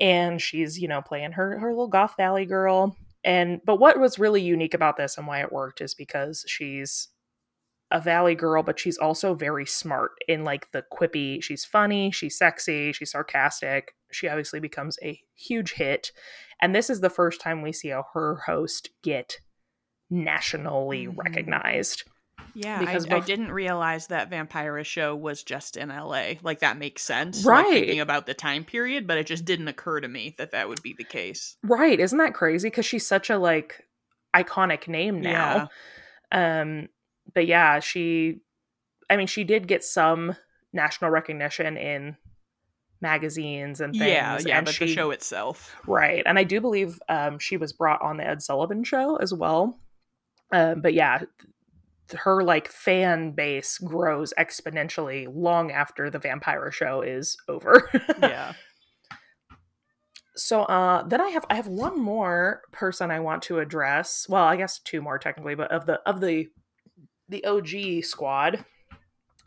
and 0.00 0.40
she's, 0.40 0.78
you 0.78 0.88
know, 0.88 1.02
playing 1.02 1.32
her 1.32 1.58
her 1.58 1.70
little 1.70 1.88
goth 1.88 2.14
valley 2.16 2.46
girl. 2.46 2.96
And 3.24 3.60
but 3.64 3.76
what 3.76 3.98
was 3.98 4.18
really 4.18 4.42
unique 4.42 4.74
about 4.74 4.96
this 4.96 5.16
and 5.16 5.26
why 5.26 5.40
it 5.40 5.52
worked 5.52 5.80
is 5.80 5.94
because 5.94 6.44
she's 6.46 7.08
a 7.94 8.00
valley 8.00 8.34
girl, 8.34 8.62
but 8.62 8.78
she's 8.78 8.98
also 8.98 9.34
very 9.34 9.64
smart 9.64 10.10
in 10.28 10.42
like 10.42 10.70
the 10.72 10.82
quippy. 10.92 11.40
She's 11.42 11.64
funny, 11.64 12.10
she's 12.10 12.36
sexy, 12.36 12.92
she's 12.92 13.12
sarcastic. 13.12 13.94
She 14.10 14.26
obviously 14.28 14.58
becomes 14.60 14.98
a 15.02 15.20
huge 15.34 15.72
hit. 15.74 16.10
And 16.60 16.74
this 16.74 16.90
is 16.90 17.00
the 17.00 17.08
first 17.10 17.40
time 17.40 17.62
we 17.62 17.72
see 17.72 17.90
a 17.90 18.02
her 18.12 18.42
host 18.46 18.90
get 19.02 19.38
nationally 20.10 21.06
Mhm. 21.06 21.16
recognized. 21.16 22.04
Yeah, 22.54 22.78
because 22.78 23.06
I, 23.10 23.16
I 23.16 23.20
didn't 23.20 23.50
realize 23.52 24.08
that 24.08 24.30
Vampira 24.30 24.84
show 24.84 25.14
was 25.16 25.42
just 25.42 25.76
in 25.76 25.88
LA. 25.90 26.34
Like 26.42 26.60
that 26.60 26.76
makes 26.78 27.02
sense, 27.02 27.44
Right. 27.44 27.64
Like, 27.64 27.72
thinking 27.74 28.00
about 28.00 28.26
the 28.26 28.34
time 28.34 28.64
period, 28.64 29.06
but 29.06 29.18
it 29.18 29.26
just 29.26 29.44
didn't 29.44 29.68
occur 29.68 30.00
to 30.00 30.08
me 30.08 30.34
that 30.38 30.52
that 30.52 30.68
would 30.68 30.82
be 30.82 30.94
the 30.96 31.04
case. 31.04 31.56
Right, 31.62 31.98
isn't 31.98 32.18
that 32.18 32.34
crazy 32.34 32.70
cuz 32.70 32.84
she's 32.86 33.06
such 33.06 33.30
a 33.30 33.38
like 33.38 33.84
iconic 34.34 34.88
name 34.88 35.20
now. 35.20 35.68
Um 36.32 36.88
but 37.32 37.46
yeah, 37.46 37.80
she 37.80 38.40
I 39.08 39.16
mean 39.16 39.26
she 39.26 39.44
did 39.44 39.66
get 39.66 39.84
some 39.84 40.36
national 40.72 41.10
recognition 41.10 41.76
in 41.76 42.16
magazines 43.00 43.80
and 43.80 43.92
things 43.92 44.10
Yeah, 44.10 44.38
yeah, 44.44 44.56
and 44.58 44.64
but 44.66 44.74
she 44.74 44.86
the 44.86 44.92
show 44.92 45.10
itself. 45.10 45.74
Right. 45.86 46.22
And 46.26 46.38
I 46.38 46.44
do 46.44 46.60
believe 46.60 46.98
um, 47.08 47.38
she 47.38 47.56
was 47.56 47.72
brought 47.72 48.02
on 48.02 48.16
the 48.16 48.26
Ed 48.26 48.42
Sullivan 48.42 48.82
show 48.82 49.16
as 49.16 49.32
well. 49.32 49.78
Um, 50.52 50.80
but 50.80 50.94
yeah, 50.94 51.22
her 52.16 52.42
like 52.42 52.68
fan 52.68 53.32
base 53.32 53.78
grows 53.78 54.32
exponentially 54.38 55.26
long 55.32 55.70
after 55.70 56.10
the 56.10 56.18
Vampira 56.18 56.72
show 56.72 57.02
is 57.02 57.36
over. 57.48 57.90
Yeah. 58.20 58.54
so 60.36 60.62
uh 60.62 61.06
then 61.06 61.20
i 61.20 61.28
have 61.28 61.44
i 61.48 61.54
have 61.54 61.68
one 61.68 62.00
more 62.00 62.62
person 62.72 63.10
i 63.12 63.20
want 63.20 63.40
to 63.44 63.60
address 63.60 64.26
well 64.28 64.42
i 64.42 64.56
guess 64.56 64.80
two 64.80 65.00
more 65.00 65.16
technically 65.16 65.54
but 65.54 65.70
of 65.70 65.86
the 65.86 66.00
of 66.06 66.20
the 66.20 66.46
the 67.28 67.44
og 67.44 67.68
squad 68.04 68.64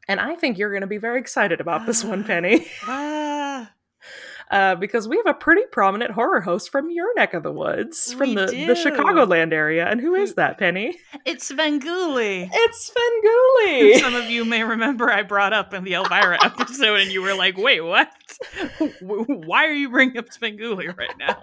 and 0.07 0.19
i 0.19 0.35
think 0.35 0.57
you're 0.57 0.71
going 0.71 0.81
to 0.81 0.87
be 0.87 0.97
very 0.97 1.19
excited 1.19 1.59
about 1.61 1.85
this 1.85 2.03
one 2.03 2.23
penny 2.31 2.65
Ah, 2.83 3.71
uh, 4.49 4.75
because 4.75 5.09
we 5.09 5.17
have 5.17 5.25
a 5.27 5.33
pretty 5.33 5.63
prominent 5.73 6.11
horror 6.11 6.39
host 6.39 6.71
from 6.71 6.89
your 6.89 7.13
neck 7.15 7.33
of 7.33 7.43
the 7.43 7.51
woods 7.51 8.13
from 8.13 8.29
We 8.29 8.35
the, 8.35 8.45
do. 8.47 8.65
the 8.67 8.73
chicagoland 8.73 9.51
area 9.51 9.85
and 9.85 9.99
who 9.99 10.15
is 10.15 10.35
that 10.35 10.57
penny 10.57 10.97
it's 11.25 11.51
Svengoolie. 11.51 12.49
it's 12.51 12.89
Svengoolie. 12.89 13.99
Some 13.99 14.15
of 14.15 14.25
you 14.25 14.45
may 14.45 14.63
remember 14.63 15.11
I 15.11 15.23
brought 15.23 15.51
up 15.51 15.73
in 15.73 15.83
the 15.83 15.93
Elvira 15.95 16.37
episode, 16.45 17.01
and 17.01 17.11
you 17.11 17.21
were 17.21 17.33
like, 17.33 17.57
"Wait, 17.57 17.81
what? 17.81 18.09
Why 19.01 19.65
are 19.65 19.73
you 19.73 19.89
bringing 19.89 20.17
up 20.17 20.27
Svengoolie 20.29 20.95
right 20.97 21.17
now?" 21.19 21.41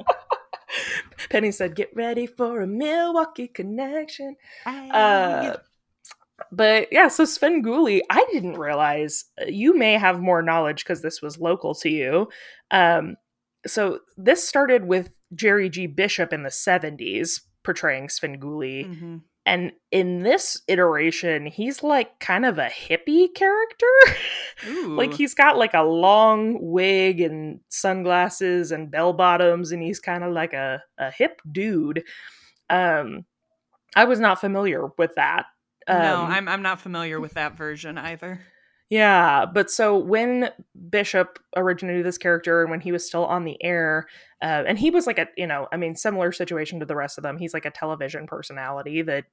penny 1.30 1.50
said 1.52 1.74
get 1.76 1.90
ready 1.94 2.26
for 2.26 2.60
a 2.62 2.66
milwaukee 2.66 3.46
connection 3.48 4.36
Uh, 4.66 5.56
but 6.50 6.88
yeah, 6.90 7.08
so 7.08 7.24
Sven 7.24 7.62
Svengoolie, 7.62 8.00
I 8.10 8.24
didn't 8.32 8.58
realize 8.58 9.24
uh, 9.40 9.44
you 9.46 9.76
may 9.76 9.94
have 9.94 10.20
more 10.20 10.42
knowledge 10.42 10.84
because 10.84 11.02
this 11.02 11.22
was 11.22 11.38
local 11.38 11.74
to 11.76 11.88
you. 11.88 12.28
Um, 12.70 13.16
so 13.66 14.00
this 14.16 14.46
started 14.46 14.86
with 14.86 15.10
Jerry 15.34 15.68
G. 15.68 15.86
Bishop 15.86 16.32
in 16.32 16.42
the 16.42 16.50
70s 16.50 17.40
portraying 17.62 18.08
Svengoolie. 18.08 18.86
Mhm. 18.86 19.22
And 19.46 19.72
in 19.90 20.22
this 20.22 20.62
iteration, 20.68 21.46
he's 21.46 21.82
like 21.82 22.18
kind 22.18 22.46
of 22.46 22.58
a 22.58 22.68
hippie 22.68 23.34
character. 23.34 23.86
Like 24.86 25.12
he's 25.12 25.34
got 25.34 25.58
like 25.58 25.74
a 25.74 25.82
long 25.82 26.58
wig 26.60 27.20
and 27.20 27.60
sunglasses 27.68 28.70
and 28.70 28.90
bell 28.90 29.12
bottoms, 29.12 29.72
and 29.72 29.82
he's 29.82 29.98
kind 29.98 30.22
of 30.22 30.32
like 30.32 30.52
a, 30.52 30.80
a 30.96 31.10
hip 31.10 31.42
dude. 31.50 32.04
Um, 32.70 33.24
I 33.96 34.04
was 34.04 34.20
not 34.20 34.40
familiar 34.40 34.90
with 34.96 35.16
that. 35.16 35.46
No, 35.88 35.94
Um, 36.24 36.30
I'm 36.30 36.48
I'm 36.48 36.62
not 36.62 36.80
familiar 36.80 37.20
with 37.20 37.34
that 37.34 37.56
version 37.56 37.98
either. 37.98 38.40
yeah, 38.90 39.44
but 39.46 39.70
so 39.70 39.96
when 39.98 40.50
Bishop 40.90 41.38
originated 41.56 42.04
this 42.06 42.18
character 42.18 42.62
and 42.62 42.70
when 42.70 42.80
he 42.80 42.92
was 42.92 43.06
still 43.06 43.24
on 43.26 43.44
the 43.44 43.56
air, 43.62 44.06
uh, 44.42 44.64
and 44.66 44.78
he 44.78 44.90
was 44.90 45.06
like 45.06 45.18
a, 45.18 45.26
you 45.36 45.46
know, 45.46 45.66
I 45.72 45.76
mean, 45.76 45.96
similar 45.96 46.32
situation 46.32 46.80
to 46.80 46.86
the 46.86 46.96
rest 46.96 47.18
of 47.18 47.22
them. 47.22 47.38
He's 47.38 47.54
like 47.54 47.64
a 47.66 47.70
television 47.70 48.26
personality 48.26 49.02
that 49.02 49.24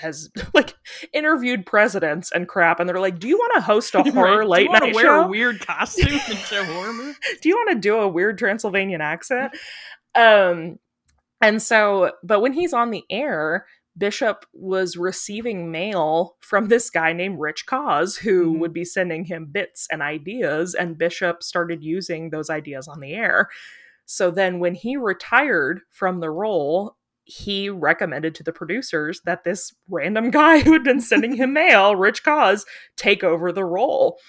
has 0.00 0.30
like 0.54 0.74
interviewed 1.12 1.66
presidents 1.66 2.32
and 2.32 2.48
crap, 2.48 2.80
and 2.80 2.88
they're 2.88 2.98
like, 2.98 3.18
"Do 3.18 3.28
you 3.28 3.36
want 3.36 3.52
to 3.56 3.60
host 3.60 3.94
a 3.94 4.02
horror 4.10 4.38
Right? 4.38 4.48
late 4.48 4.58
Do 4.58 4.64
you 4.64 4.70
wanna 4.72 4.86
night 4.86 4.94
wear 4.94 5.04
show? 5.04 5.22
a 5.24 5.28
weird 5.28 5.60
costume 5.66 6.12
and 6.28 6.38
show 6.38 6.64
horror 6.64 6.92
movies? 6.94 7.16
do 7.42 7.48
you 7.48 7.54
want 7.56 7.70
to 7.70 7.76
do 7.78 7.96
a 7.98 8.08
weird 8.08 8.38
Transylvanian 8.38 9.00
accent? 9.00 9.52
Um, 10.14 10.78
and 11.42 11.60
so, 11.62 12.12
but 12.22 12.40
when 12.40 12.54
he's 12.54 12.72
on 12.72 12.90
the 12.90 13.04
air, 13.10 13.66
Bishop 13.98 14.44
was 14.52 14.96
receiving 14.96 15.70
mail 15.70 16.36
from 16.40 16.68
this 16.68 16.90
guy 16.90 17.12
named 17.12 17.40
Rich 17.40 17.66
Koz, 17.66 18.18
who 18.18 18.54
Mhm. 18.54 18.58
would 18.60 18.72
be 18.72 18.84
sending 18.84 19.24
him 19.24 19.46
bits 19.46 19.86
and 19.90 20.02
ideas, 20.02 20.74
and 20.74 20.98
Bishop 20.98 21.42
started 21.42 21.82
using 21.82 22.30
those 22.30 22.50
ideas 22.50 22.88
on 22.88 23.00
the 23.00 23.14
air. 23.14 23.48
So 24.04 24.30
then, 24.30 24.60
when 24.60 24.74
he 24.74 24.96
retired 24.96 25.80
from 25.90 26.20
the 26.20 26.30
role, 26.30 26.96
he 27.24 27.68
recommended 27.68 28.36
to 28.36 28.44
the 28.44 28.52
producers 28.52 29.20
that 29.24 29.42
this 29.42 29.74
random 29.88 30.30
guy 30.30 30.60
who 30.60 30.72
had 30.72 30.84
been 30.84 31.00
sending 31.00 31.34
him 31.34 31.52
mail, 31.54 31.96
Rich 31.96 32.22
Koz, 32.22 32.64
take 32.96 33.24
over 33.24 33.50
the 33.50 33.64
role. 33.64 34.20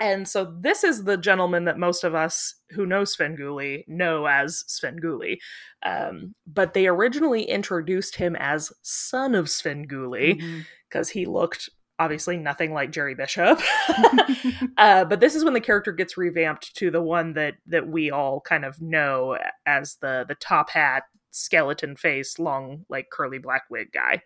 And 0.00 0.28
so 0.28 0.54
this 0.60 0.84
is 0.84 1.04
the 1.04 1.16
gentleman 1.16 1.64
that 1.64 1.78
most 1.78 2.04
of 2.04 2.14
us 2.14 2.54
who 2.70 2.86
know 2.86 3.04
Sven 3.04 3.36
Svengoolie 3.36 3.84
know 3.88 4.26
as 4.26 4.64
Svengoolie. 4.68 5.38
Um, 5.84 6.34
but 6.46 6.74
they 6.74 6.86
originally 6.86 7.42
introduced 7.42 8.16
him 8.16 8.36
as 8.36 8.72
son 8.82 9.34
of 9.34 9.46
Svengoolie 9.46 10.40
Mhm. 10.40 10.64
because 10.88 11.08
he 11.10 11.26
looked 11.26 11.68
obviously 12.00 12.36
nothing 12.36 12.72
like 12.72 12.92
Jerry 12.92 13.14
Bishop. 13.16 13.60
uh, 14.78 15.04
but 15.04 15.18
this 15.20 15.34
is 15.34 15.44
when 15.44 15.54
the 15.54 15.60
character 15.60 15.90
gets 15.92 16.16
revamped 16.16 16.76
to 16.76 16.90
the 16.92 17.02
one 17.02 17.32
that 17.34 17.54
that 17.66 17.88
we 17.88 18.10
all 18.10 18.40
kind 18.40 18.64
of 18.64 18.80
know 18.80 19.36
as 19.66 19.96
the 19.96 20.24
the 20.28 20.36
top 20.36 20.70
hat, 20.70 21.02
skeleton 21.32 21.96
face, 21.96 22.38
long 22.38 22.84
like 22.88 23.08
curly 23.10 23.38
black 23.38 23.64
wig 23.70 23.90
guy. 23.92 24.22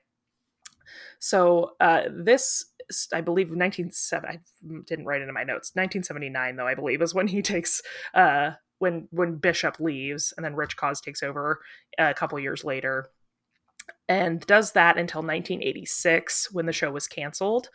So 1.18 1.72
uh, 1.80 2.02
this, 2.10 2.66
I 3.12 3.20
believe, 3.20 3.48
1970. 3.48 4.28
I 4.28 4.38
didn't 4.86 5.06
write 5.06 5.22
it 5.22 5.28
in 5.28 5.34
my 5.34 5.44
notes. 5.44 5.72
1979, 5.74 6.56
though 6.56 6.66
I 6.66 6.74
believe, 6.74 7.02
is 7.02 7.14
when 7.14 7.28
he 7.28 7.42
takes 7.42 7.82
uh, 8.14 8.52
when 8.78 9.08
when 9.10 9.36
Bishop 9.36 9.78
leaves, 9.78 10.32
and 10.36 10.44
then 10.44 10.56
Rich 10.56 10.76
Koz 10.76 11.00
takes 11.00 11.22
over 11.22 11.60
uh, 11.98 12.10
a 12.10 12.14
couple 12.14 12.38
years 12.40 12.64
later, 12.64 13.06
and 14.08 14.40
does 14.40 14.72
that 14.72 14.98
until 14.98 15.20
1986 15.20 16.52
when 16.52 16.66
the 16.66 16.72
show 16.72 16.90
was 16.90 17.06
canceled. 17.06 17.68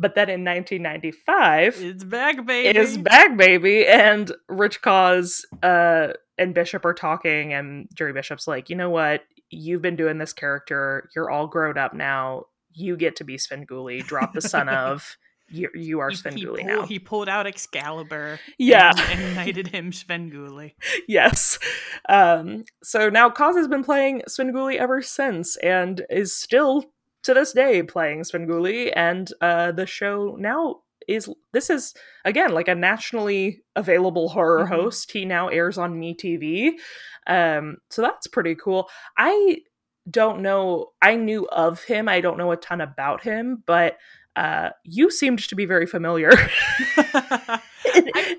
But 0.00 0.14
then 0.14 0.28
in 0.30 0.44
1995, 0.44 1.82
It's 1.82 2.04
back, 2.04 2.46
baby. 2.46 2.78
It's 2.78 2.96
back, 2.96 3.36
baby. 3.36 3.84
And 3.84 4.30
Rich 4.48 4.80
Koz 4.80 5.44
uh, 5.62 6.12
and 6.38 6.54
Bishop 6.54 6.84
are 6.84 6.94
talking, 6.94 7.52
and 7.52 7.88
Jerry 7.92 8.12
Bishop's 8.12 8.46
like, 8.46 8.70
you 8.70 8.76
know 8.76 8.90
what? 8.90 9.24
You've 9.50 9.82
been 9.82 9.96
doing 9.96 10.18
this 10.18 10.32
character. 10.32 11.10
You're 11.16 11.30
all 11.30 11.48
grown 11.48 11.78
up 11.78 11.94
now. 11.94 12.44
You 12.78 12.96
get 12.96 13.16
to 13.16 13.24
be 13.24 13.36
Svengoolie. 13.36 14.04
Drop 14.04 14.32
the 14.34 14.40
son 14.40 14.68
of. 14.84 15.16
You, 15.50 15.70
you 15.74 16.00
are 16.00 16.10
Svengoolie 16.10 16.66
now. 16.66 16.84
he 16.84 16.98
pulled 16.98 17.26
out 17.28 17.46
Excalibur. 17.46 18.38
Yeah. 18.58 18.92
and, 19.10 19.22
and 19.22 19.34
knighted 19.34 19.68
him 19.68 19.92
Svengoolie. 19.92 20.74
yes. 21.08 21.58
Um, 22.08 22.64
so 22.82 23.08
now 23.08 23.30
Koz 23.30 23.56
has 23.56 23.66
been 23.66 23.82
playing 23.82 24.22
Svengoolie 24.28 24.76
ever 24.76 25.00
since 25.00 25.56
and 25.58 26.04
is 26.10 26.36
still 26.36 26.84
to 27.22 27.32
this 27.32 27.52
day 27.52 27.82
playing 27.82 28.20
Svengoolie. 28.24 28.92
And 28.94 29.32
uh, 29.40 29.72
the 29.72 29.86
show 29.86 30.36
now 30.38 30.80
is 31.08 31.30
this 31.54 31.70
is 31.70 31.94
again 32.26 32.52
like 32.52 32.68
a 32.68 32.74
nationally 32.74 33.62
available 33.74 34.28
horror 34.28 34.66
Mhm. 34.66 34.68
host. 34.68 35.10
He 35.12 35.24
now 35.24 35.48
airs 35.48 35.78
on 35.78 35.98
MeTV. 35.98 36.72
Um, 37.26 37.78
so 37.88 38.02
that's 38.02 38.26
pretty 38.26 38.54
cool. 38.54 38.90
I 39.16 39.58
don't 40.10 40.40
know. 40.40 40.92
I 41.02 41.16
knew 41.16 41.46
of 41.48 41.82
him. 41.84 42.08
I 42.08 42.20
don't 42.20 42.38
know 42.38 42.52
a 42.52 42.56
ton 42.56 42.80
about 42.80 43.22
him, 43.22 43.62
but 43.66 43.98
uh, 44.36 44.70
you 44.84 45.10
seemed 45.10 45.40
to 45.40 45.56
be 45.56 45.66
very 45.66 45.86
familiar 45.86 46.30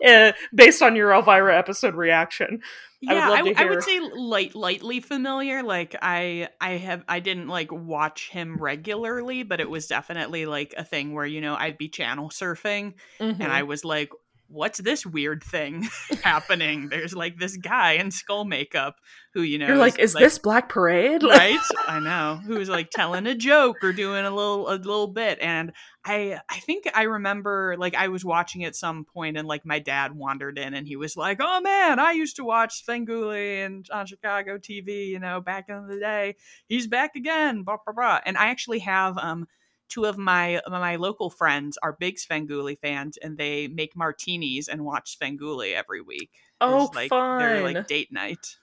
uh, 0.08 0.32
based 0.54 0.82
on 0.82 0.96
your 0.96 1.12
Elvira 1.12 1.58
episode 1.58 1.96
reaction. 1.96 2.62
I 3.08 3.14
would 3.14 3.18
yeah, 3.18 3.30
I, 3.30 3.38
to 3.38 3.38
w- 3.38 3.56
I 3.58 3.66
would 3.66 3.84
say 3.84 4.00
light, 4.14 4.56
lightly 4.56 5.00
familiar. 5.00 5.64
Like 5.64 5.96
I, 6.02 6.50
I 6.60 6.72
have, 6.72 7.04
I 7.08 7.20
didn't 7.22 7.48
like 7.48 7.72
watch 7.72 8.30
him 8.30 8.58
regularly, 8.58 9.44
but 9.44 9.62
it 9.62 9.70
was 9.70 9.88
definitely 9.88 10.46
like 10.46 10.74
a 10.78 10.84
thing 10.84 11.14
where 11.14 11.26
you 11.26 11.40
know 11.40 11.56
I'd 11.56 11.78
be 11.78 11.88
channel 11.90 12.30
surfing 12.30 12.96
Mm-hmm. 13.20 13.42
and 13.42 13.52
I 13.52 13.64
was 13.64 13.84
like, 13.86 14.12
"What's 14.50 14.80
this 14.80 15.06
weird 15.06 15.44
thing 15.44 15.88
happening?" 16.24 16.90
There's 16.90 17.14
like 17.14 17.38
this 17.38 17.56
guy 17.58 17.94
in 17.94 18.12
skull 18.12 18.46
makeup 18.46 18.96
who 19.34 19.42
you 19.42 19.58
know 19.58 19.68
You're 19.68 19.78
like, 19.78 20.00
is 20.00 20.14
this 20.14 20.40
Black 20.40 20.70
Parade? 20.70 21.24
right? 21.24 21.60
I 21.88 22.00
know 22.00 22.40
who's 22.44 22.68
like 22.68 22.90
telling 22.90 23.28
a 23.28 23.36
joke 23.36 23.84
or 23.84 23.94
doing 23.94 24.26
a 24.26 24.32
little 24.32 24.70
a 24.70 24.76
little 24.76 25.08
bit, 25.08 25.38
and 25.42 25.72
I 26.04 26.40
I 26.50 26.60
think 26.60 26.90
I 26.94 27.04
remember 27.04 27.76
like 27.78 27.96
I 27.96 28.08
was 28.08 28.26
watching 28.26 28.64
at 28.64 28.76
some 28.76 29.06
point, 29.06 29.38
and 29.38 29.48
like 29.48 29.66
my 29.66 29.80
dad 29.80 30.16
wandered 30.16 30.58
in, 30.58 30.74
and 30.74 30.88
he 30.88 30.96
was 30.96 31.16
like, 31.16 31.38
"Oh 31.40 31.62
man, 31.62 32.00
I 32.00 32.12
used 32.12 32.38
to 32.38 32.44
watch 32.44 32.86
Svengoolie 32.86 33.66
and 33.66 33.86
on 33.92 34.06
Chicago 34.08 34.58
TV, 34.58 35.08
you 35.08 35.20
know, 35.20 35.42
back 35.42 35.66
in 35.70 35.88
the 35.88 36.00
day. 36.00 36.36
He's 36.68 36.88
back 36.88 37.16
again." 37.16 37.64
Blah 37.64 37.78
blah 37.86 37.94
blah. 37.94 38.20
And 38.26 38.38
I 38.38 38.48
actually 38.48 38.80
have 38.80 39.18
um 39.18 39.48
two 39.90 40.06
of 40.06 40.18
my 40.18 40.62
my 40.70 40.96
local 40.96 41.30
friends 41.30 41.78
are 41.82 41.94
big 42.00 42.18
Svengoolie 42.18 42.80
fans, 42.80 43.18
and 43.18 43.38
they 43.38 43.68
make 43.68 43.96
martinis 43.96 44.68
and 44.68 44.86
watch 44.86 45.18
Svengoolie 45.20 45.74
every 45.74 46.02
week. 46.02 46.32
oh, 46.62 46.86
It's 46.86 46.96
like 46.96 47.10
fun. 47.10 47.40
They're 47.40 47.64
like 47.64 47.88
date 47.88 48.12
night. 48.12 48.58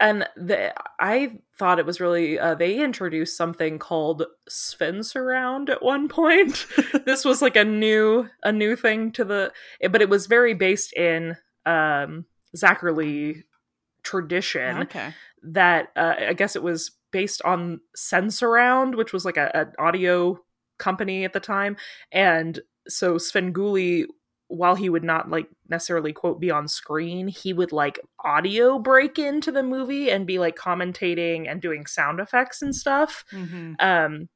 and 0.00 0.28
the, 0.36 0.72
I 1.00 1.40
thought 1.58 1.78
it 1.80 1.86
was 1.86 2.00
really 2.00 2.38
uh, 2.38 2.54
they 2.54 2.82
introduced 2.82 3.36
something 3.36 3.78
called 3.78 4.24
Sven 4.48 5.02
Surround 5.02 5.68
at 5.70 5.82
one 5.82 6.08
point. 6.08 6.66
this 7.04 7.24
was 7.24 7.42
like 7.42 7.56
a 7.56 7.64
new 7.64 8.28
a 8.42 8.52
new 8.52 8.76
thing 8.76 9.10
to 9.12 9.24
the, 9.24 9.52
but 9.90 10.00
it 10.00 10.08
was 10.08 10.26
very 10.26 10.54
based 10.54 10.92
in 10.92 11.36
um 11.66 12.24
Zacherley 12.56 13.42
tradition. 14.02 14.78
Okay. 14.78 15.12
that 15.42 15.88
uh, 15.96 16.14
I 16.28 16.32
guess 16.32 16.56
it 16.56 16.62
was 16.62 16.92
based 17.10 17.42
on 17.42 17.80
Sensurround, 17.96 18.96
which 18.96 19.12
was 19.12 19.24
like 19.24 19.36
a, 19.36 19.54
an 19.56 19.72
audio 19.78 20.38
company 20.78 21.24
at 21.24 21.32
the 21.32 21.40
time. 21.40 21.76
And 22.12 22.60
so 22.88 23.18
Sven 23.18 23.52
Svengoolie, 23.52 24.06
while 24.48 24.74
he 24.74 24.88
would 24.88 25.04
not 25.04 25.30
like 25.30 25.48
necessarily 25.68 26.12
quote 26.12 26.40
be 26.40 26.50
on 26.50 26.68
screen, 26.68 27.28
he 27.28 27.52
would 27.52 27.72
like 27.72 28.00
audio 28.24 28.78
break 28.78 29.18
into 29.18 29.52
the 29.52 29.62
movie 29.62 30.10
and 30.10 30.26
be 30.26 30.38
like 30.38 30.56
commentating 30.56 31.50
and 31.50 31.60
doing 31.60 31.86
sound 31.86 32.20
effects 32.20 32.62
and 32.62 32.74
stuff. 32.74 33.24
hmm 33.30 33.74
Um, 33.78 34.28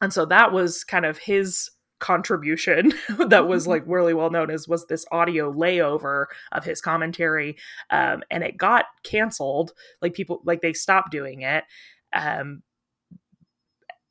and 0.00 0.12
so 0.12 0.26
that 0.26 0.52
was 0.52 0.84
kind 0.84 1.06
of 1.06 1.18
his 1.18 1.70
contribution 2.00 2.92
that 3.28 3.48
was 3.48 3.66
like 3.66 3.82
really 3.86 4.12
well 4.12 4.28
known 4.30 4.50
as 4.50 4.68
was 4.68 4.86
this 4.86 5.06
audio 5.10 5.50
layover 5.50 6.26
of 6.52 6.64
his 6.64 6.80
commentary 6.80 7.56
um, 7.88 8.22
and 8.30 8.44
it 8.44 8.58
got 8.58 8.84
canceled 9.04 9.72
like 10.02 10.12
people 10.12 10.42
like 10.44 10.60
they 10.60 10.72
stopped 10.74 11.10
doing 11.10 11.40
it 11.40 11.64
um, 12.14 12.62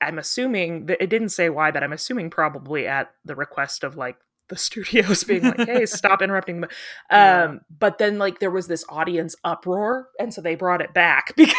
i'm 0.01 0.19
assuming 0.19 0.85
that 0.87 1.01
it 1.01 1.09
didn't 1.09 1.29
say 1.29 1.49
why 1.49 1.71
but 1.71 1.83
i'm 1.83 1.93
assuming 1.93 2.29
probably 2.29 2.85
at 2.87 3.11
the 3.25 3.35
request 3.35 3.83
of 3.83 3.95
like 3.95 4.17
the 4.49 4.57
studios 4.67 5.23
being 5.23 5.43
like 5.43 5.65
hey 5.65 5.85
stop 5.85 6.21
interrupting 6.21 6.63
um 6.63 6.69
Yeah. 7.09 7.53
but 7.79 7.97
then 7.97 8.17
like 8.19 8.39
there 8.39 8.51
was 8.51 8.67
this 8.67 8.83
audience 8.89 9.35
uproar 9.43 10.09
and 10.19 10.33
so 10.33 10.41
they 10.41 10.55
brought 10.55 10.81
it 10.81 10.93
back 10.93 11.33
because 11.37 11.55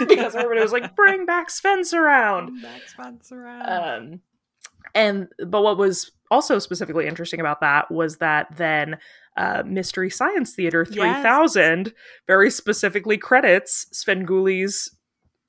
because 0.00 0.34
everybody 0.34 0.60
was 0.62 0.72
like 0.72 0.96
bring 0.96 1.26
back 1.26 1.50
Sven 1.50 1.84
Surround 1.84 2.48
Bring 2.48 2.62
Back 2.62 2.88
spots 2.88 3.32
around. 3.32 3.68
um 4.12 4.20
and 4.94 5.28
but 5.46 5.62
what 5.62 5.76
was 5.78 6.10
also 6.30 6.58
specifically 6.58 7.06
interesting 7.06 7.40
about 7.40 7.60
that 7.60 7.90
was 7.90 8.16
that 8.18 8.46
then 8.56 8.96
uh, 9.36 9.62
Mystery 9.66 10.10
Science 10.10 10.54
Theater 10.54 10.84
3000 10.84 11.92
very 12.26 12.50
specifically 12.50 13.16
credits 13.18 13.86
Sven 13.92 14.18
Svengoolie's 14.26 14.90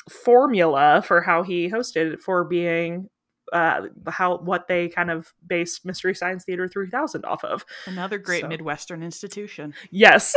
formula 0.09 1.03
for 1.05 1.21
how 1.21 1.43
he 1.43 1.69
hosted 1.69 2.21
for 2.21 2.43
being 2.43 3.09
uh, 3.51 3.87
how 4.07 4.37
what 4.37 4.67
they 4.67 4.89
kind 4.89 5.11
of 5.11 5.33
based 5.45 5.85
Mystery 5.85 6.15
Science 6.15 6.43
Theater 6.43 6.67
3000 6.67 7.23
off 7.25 7.43
of. 7.43 7.65
Another 7.85 8.17
great 8.17 8.41
so- 8.41 8.47
Midwestern 8.47 9.03
institution. 9.03 9.73
Yes. 9.91 10.35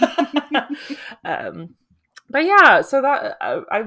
um, 1.24 1.74
but 2.30 2.44
yeah, 2.44 2.82
so 2.82 3.02
that 3.02 3.36
I, 3.40 3.60
I 3.70 3.84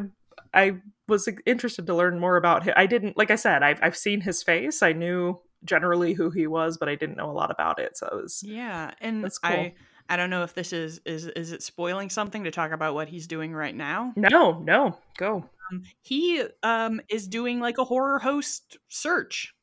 I 0.54 0.74
was 1.08 1.30
interested 1.46 1.86
to 1.88 1.96
learn 1.96 2.20
more 2.20 2.38
about 2.38 2.64
him. 2.64 2.74
I 2.76 2.86
didn't, 2.86 3.18
like 3.18 3.32
I 3.32 3.36
said, 3.36 3.64
I've 3.64 3.80
I've 3.82 3.98
seen 3.98 4.22
his 4.22 4.44
face. 4.44 4.82
I 4.82 4.94
knew 4.94 5.40
generally 5.64 6.14
who 6.14 6.32
he 6.32 6.48
was, 6.48 6.78
but 6.78 6.90
I 6.90 6.96
didn't 6.96 7.18
know 7.18 7.30
a 7.30 7.34
lot 7.34 7.52
about 7.52 7.80
it. 7.80 7.98
So 7.98 8.08
it 8.08 8.16
was 8.16 8.42
Yeah, 8.44 8.92
and 9.00 9.24
That's 9.24 9.38
cool. 9.38 9.52
I 9.52 9.74
I 10.12 10.18
don't 10.18 10.30
know 10.30 10.44
if 10.44 10.54
this 10.54 10.74
is 10.74 11.00
is 11.06 11.26
is 11.28 11.54
it 11.54 11.64
spoiling 11.64 12.10
something 12.10 12.44
to 12.44 12.52
talk 12.52 12.72
about 12.74 12.94
what 12.94 13.08
he's 13.08 13.28
doing 13.28 13.54
right 13.54 13.74
now. 13.74 14.12
no, 14.18 14.60
no, 14.60 14.98
go. 15.18 15.46
Um, 15.72 15.84
he 16.02 16.44
um 16.64 17.00
is 17.10 17.28
doing 17.30 17.62
like 17.62 17.78
a 17.78 17.86
horror 17.86 18.20
host 18.20 18.78
search. 18.90 19.56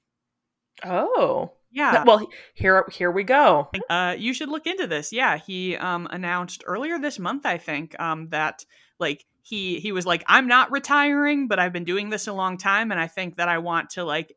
Oh, 0.82 1.52
Yeah. 1.70 2.02
well, 2.06 2.26
here 2.54 2.87
here 2.90 3.11
we 3.11 3.24
go. 3.24 3.68
Uh, 3.90 4.14
you 4.18 4.32
should 4.32 4.48
look 4.48 4.66
into 4.66 4.87
this. 4.87 5.12
Yeah, 5.12 5.37
he 5.37 5.76
um 5.76 6.08
announced 6.11 6.62
earlier 6.66 6.98
this 6.98 7.18
month, 7.18 7.44
I 7.44 7.58
think, 7.58 7.98
um 8.00 8.28
that 8.30 8.64
like 8.98 9.26
he 9.42 9.80
he 9.80 9.92
was 9.92 10.06
like, 10.06 10.24
I'm 10.26 10.46
not 10.46 10.70
retiring, 10.72 11.46
but 11.48 11.58
I've 11.58 11.72
been 11.74 11.84
doing 11.84 12.08
this 12.11 12.26
a 12.26 12.32
long 12.32 12.56
time, 12.56 12.90
and 12.90 12.98
I 12.98 13.06
think 13.06 13.37
that 13.37 13.48
I 13.48 13.58
want 13.58 13.90
to 13.90 14.04
like 14.04 14.34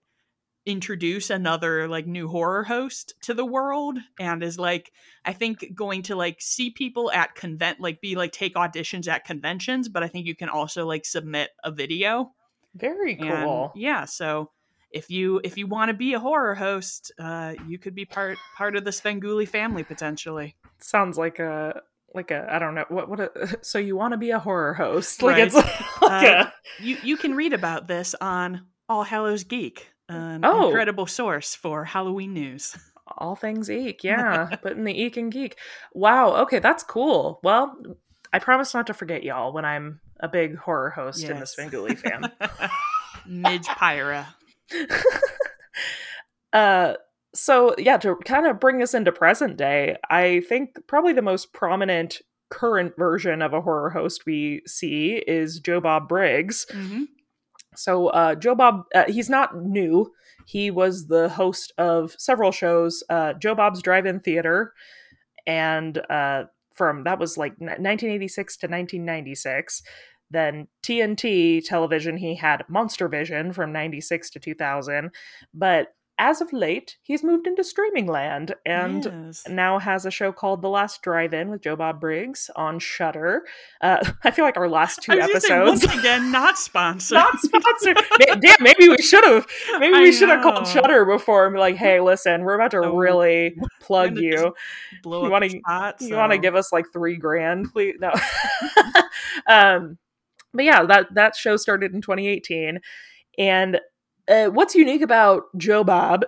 introduce 0.66 1.30
another 1.30 1.88
like 1.88 2.06
new 2.06 2.28
horror 2.28 2.64
host 2.64 3.16
to 3.22 3.34
the 3.34 3.46
world 3.46 3.98
and 4.20 4.44
is 4.44 4.60
like 4.60 4.92
i 5.26 5.34
think 5.34 5.66
going 5.74 6.04
to 6.04 6.16
like 6.16 6.40
see 6.40 6.70
people 6.70 7.12
at 7.12 7.34
convent 7.34 7.80
like 7.80 8.00
be 8.00 8.16
like 8.16 8.32
take 8.32 8.54
auditions 8.54 9.08
at 9.08 9.26
conventions 9.26 9.90
but 9.90 10.04
i 10.04 10.08
think 10.08 10.28
you 10.28 10.36
can 10.36 10.50
also 10.50 10.86
like 10.86 11.04
submit 11.04 11.50
a 11.64 11.72
video 11.72 12.32
Very 12.76 13.18
and 13.18 13.44
cool. 13.48 13.72
yeah 13.76 14.06
so 14.06 14.52
if 14.92 15.10
you 15.10 15.42
if 15.44 15.58
you 15.58 15.66
want 15.66 15.90
to 15.90 15.94
be 15.96 16.14
a 16.14 16.20
horror 16.20 16.54
host 16.54 17.12
uh 17.18 17.54
you 17.68 17.80
could 17.80 17.96
be 17.96 18.06
part 18.06 18.38
part 18.56 18.76
of 18.76 18.84
the 18.84 18.92
svengoolie 18.92 19.48
family 19.48 19.84
potentially 19.84 20.56
Sounds 20.80 21.18
like 21.18 21.40
a 21.40 21.82
like 22.14 22.32
a 22.32 22.46
I 22.50 22.60
don't 22.60 22.76
know 22.76 22.86
what 22.90 23.08
what. 23.08 23.20
A, 23.20 23.58
so 23.64 23.78
you 23.80 23.96
want 23.96 24.12
to 24.14 24.18
be 24.18 24.32
a 24.32 24.40
horror 24.40 24.74
host? 24.74 25.22
Like 25.22 25.38
Right. 25.38 25.44
it's 25.48 25.56
like 26.02 26.02
Uh, 26.02 26.46
a, 26.50 26.54
you 26.84 26.98
you 27.04 27.18
can 27.18 27.36
read 27.36 27.54
about 27.54 27.88
this 27.88 28.16
on 28.20 28.66
all 28.90 29.04
hallows 29.04 29.44
geek 29.46 29.91
an 30.12 30.42
Oh. 30.46 30.68
incredible 30.68 31.06
source 31.08 31.56
for 31.56 31.84
halloween 31.86 32.34
news 32.34 32.76
all 33.18 33.36
things 33.36 33.70
eek. 33.70 34.06
Yeah, 34.06 34.56
but 34.64 34.72
in 34.74 34.86
the 34.86 34.94
eek 34.94 35.18
and 35.18 35.34
geek. 35.34 35.58
Wow. 35.94 36.34
Okay, 36.44 36.60
that's 36.60 36.82
cool. 36.82 37.42
Well, 37.44 37.76
I 38.32 38.40
promise 38.40 38.74
not 38.74 38.88
to 38.88 38.94
forget 38.94 39.22
y'all 39.24 39.52
when 39.52 39.66
I'm 39.66 40.00
a 40.22 40.30
big 40.30 40.56
horror 40.56 40.92
host 40.92 41.22
in 41.22 41.34
the 41.34 41.40
Yes. 41.40 41.56
Svengoolie 41.60 41.98
fam. 41.98 42.26
midge 43.28 43.66
pyra 43.68 44.26
uh 46.54 46.94
so 47.34 47.76
yeah 47.78 47.98
to 47.98 48.16
kind 48.26 48.46
of 48.48 48.60
bring 48.60 48.82
us 48.82 48.94
into 48.94 49.12
present 49.12 49.58
day 49.58 49.96
i 50.10 50.42
think 50.50 50.76
probably 50.88 51.14
the 51.14 51.22
most 51.22 51.54
prominent 51.54 52.22
current 52.50 52.94
version 52.98 53.42
of 53.42 53.54
a 53.54 53.62
horror 53.62 53.90
host 53.90 54.24
we 54.26 54.62
see 54.66 55.22
is 55.28 55.60
joe 55.60 55.80
bob 55.80 56.08
briggs 56.10 56.66
Mhm. 56.72 57.06
So 57.76 58.08
uh 58.08 58.36
joe 58.36 58.56
bob 58.56 58.86
uh, 58.94 59.06
he's 59.08 59.30
not 59.30 59.56
new. 59.56 60.12
He 60.46 60.72
was 60.72 61.08
the 61.08 61.30
host 61.30 61.72
of 61.78 62.16
several 62.18 62.52
shows 62.52 63.04
uh 63.10 63.34
joe 63.34 63.56
bob's 63.56 63.82
drive-in 63.82 64.20
theater. 64.20 64.74
And 65.46 65.98
uh 66.10 66.46
from 66.74 67.04
that 67.04 67.20
was 67.20 67.38
like 67.38 67.54
1986 67.60 68.58
to 68.58 68.68
1996 68.68 69.84
then 70.32 70.68
TNT 70.82 71.64
television, 71.64 72.18
he 72.18 72.36
had 72.36 72.64
Monster 72.70 73.08
Vision 73.08 73.52
from 73.52 73.72
96 73.74 74.30
to 74.32 74.40
2000. 74.40 75.12
But 75.54 75.94
as 76.24 76.40
of 76.40 76.54
late, 76.54 76.98
he's 77.02 77.24
moved 77.24 77.48
into 77.48 77.64
streaming 77.64 78.06
land 78.06 78.54
and 78.64 79.04
Yes. 79.06 79.44
now 79.50 79.80
has 79.80 80.06
a 80.06 80.12
show 80.12 80.32
called 80.32 80.62
The 80.62 80.70
Last 80.70 81.02
Drive-In 81.02 81.50
with 81.50 81.64
Joe 81.64 81.76
Bob 81.76 82.00
Briggs 82.00 82.48
on 82.56 82.78
Shudder. 82.78 83.42
Uh, 83.82 83.98
I 84.24 84.30
feel 84.30 84.46
like 84.46 84.56
our 84.56 84.70
last 84.70 85.02
two 85.02 85.14
I 85.14 85.16
was 85.16 85.28
gonna 85.28 85.40
say, 85.42 85.54
episodes 85.56 85.86
once 85.88 86.00
again, 86.00 86.32
not 86.32 86.60
sponsored. 86.60 87.16
not 87.16 87.40
sponsored. 87.40 87.98
Damn, 88.40 88.58
maybe 88.62 88.88
we 88.88 89.00
should 89.00 89.24
have. 89.26 89.48
Maybe 89.80 89.96
I 89.96 90.02
we 90.02 90.12
should 90.12 90.30
have 90.30 90.44
called. 90.44 90.68
Shudder 90.68 91.06
before 91.06 91.46
and 91.48 91.56
be 91.56 91.60
like, 91.60 91.76
"Hey, 91.76 92.00
listen, 92.00 92.44
we're 92.44 92.54
about 92.54 92.70
to 92.72 92.78
Oh, 92.84 92.96
really 92.96 93.56
plug 93.82 94.18
you. 94.18 94.54
blow 95.02 95.24
You 95.26 95.32
wanna- 95.32 95.50
the 95.50 95.60
spot, 95.60 95.96
You 96.02 96.16
want 96.16 96.34
to 96.34 96.38
give 96.38 96.56
us 96.56 96.72
like 96.72 96.86
three 96.94 97.18
grand, 97.18 97.72
please?" 97.74 97.96
No. 98.00 98.12
um, 99.48 99.98
but 100.54 100.66
yeah, 100.66 100.84
that 100.86 101.14
that 101.16 101.36
show 101.36 101.58
started 101.58 101.94
in 101.94 102.02
2018, 102.02 102.80
and 103.38 103.80
uh, 104.32 104.48
what's 104.48 104.74
unique 104.76 105.02
about 105.02 105.44
Joe 105.58 105.84
Bob 105.84 106.24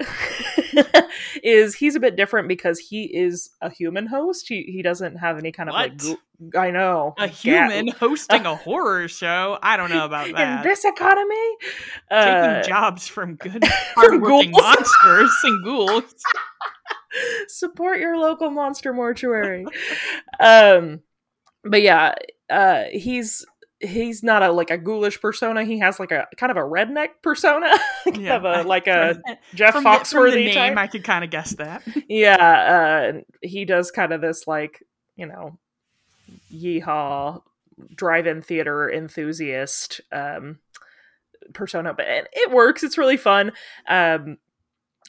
is 1.44 1.76
he's 1.76 1.96
a 1.96 2.00
bit 2.00 2.16
different 2.16 2.48
because 2.48 2.80
he 2.80 3.04
is 3.06 3.50
a 3.62 3.70
human 3.70 4.08
host. 4.08 4.48
He 4.48 4.64
he 4.64 4.82
doesn't 4.82 5.18
have 5.18 5.38
any 5.38 5.52
kind 5.52 5.70
of 5.70 5.74
like. 5.74 5.92
What? 5.94 6.00
goo- 6.02 6.18
I 6.60 6.72
know 6.72 7.14
a 7.18 7.28
human 7.28 7.88
hosting 8.00 8.46
a 8.46 8.56
horror 8.56 9.08
show. 9.08 9.58
I 9.64 9.78
don't 9.78 9.90
know 9.90 10.04
about 10.06 10.28
in 10.28 10.34
that. 10.36 10.64
this 10.64 10.84
economy. 10.84 11.56
Taking 12.10 12.28
Uh, 12.34 12.64
jobs 12.64 13.08
from 13.08 13.36
good, 13.36 13.64
hardworking 13.96 14.52
monsters 14.52 15.32
and 15.44 15.64
ghouls. 15.64 16.14
support 17.48 18.00
your 18.00 18.18
local 18.18 18.50
monster 18.50 18.92
mortuary 18.92 19.66
um 20.40 21.00
but 21.64 21.82
yeah 21.84 22.16
uh 22.50 22.86
he's 22.92 23.46
he's 23.84 24.24
not 24.24 24.42
a 24.44 24.52
like 24.52 24.72
a 24.72 24.78
ghoulish 24.78 25.20
persona. 25.22 25.64
He 25.64 25.80
has 25.80 26.00
like 26.00 26.12
a 26.12 26.28
kind 26.38 26.52
of 26.52 26.58
a 26.58 26.62
redneck 26.62 27.10
persona. 27.22 27.70
Kind 28.06 28.24
Yeah, 28.24 28.36
of 28.36 28.46
a 28.46 28.64
like 28.68 28.88
a 28.88 29.16
from, 29.16 29.36
jeff 29.54 29.74
from 29.74 29.84
from 29.84 29.92
the 29.92 30.00
foxworthy 30.00 30.46
name, 30.46 30.54
type. 30.56 30.78
I 30.78 30.88
could 30.88 31.04
kind 31.04 31.24
of 31.24 31.30
guess 31.30 31.52
that. 31.56 31.84
yeah 32.10 33.14
uh 33.16 33.22
he 33.42 33.66
does 33.66 33.92
kind 33.92 34.12
of 34.14 34.22
this 34.22 34.48
like 34.48 34.84
you 35.16 35.26
know 35.26 35.58
yeehaw 36.54 37.42
drive-in 37.96 38.42
theater 38.42 38.90
enthusiast 38.92 40.02
um 40.12 40.60
persona 41.54 41.94
but 41.94 42.08
it, 42.08 42.28
it 42.34 42.52
works. 42.52 42.84
It's 42.84 42.98
really 42.98 43.18
fun. 43.18 43.52
Um 43.88 44.38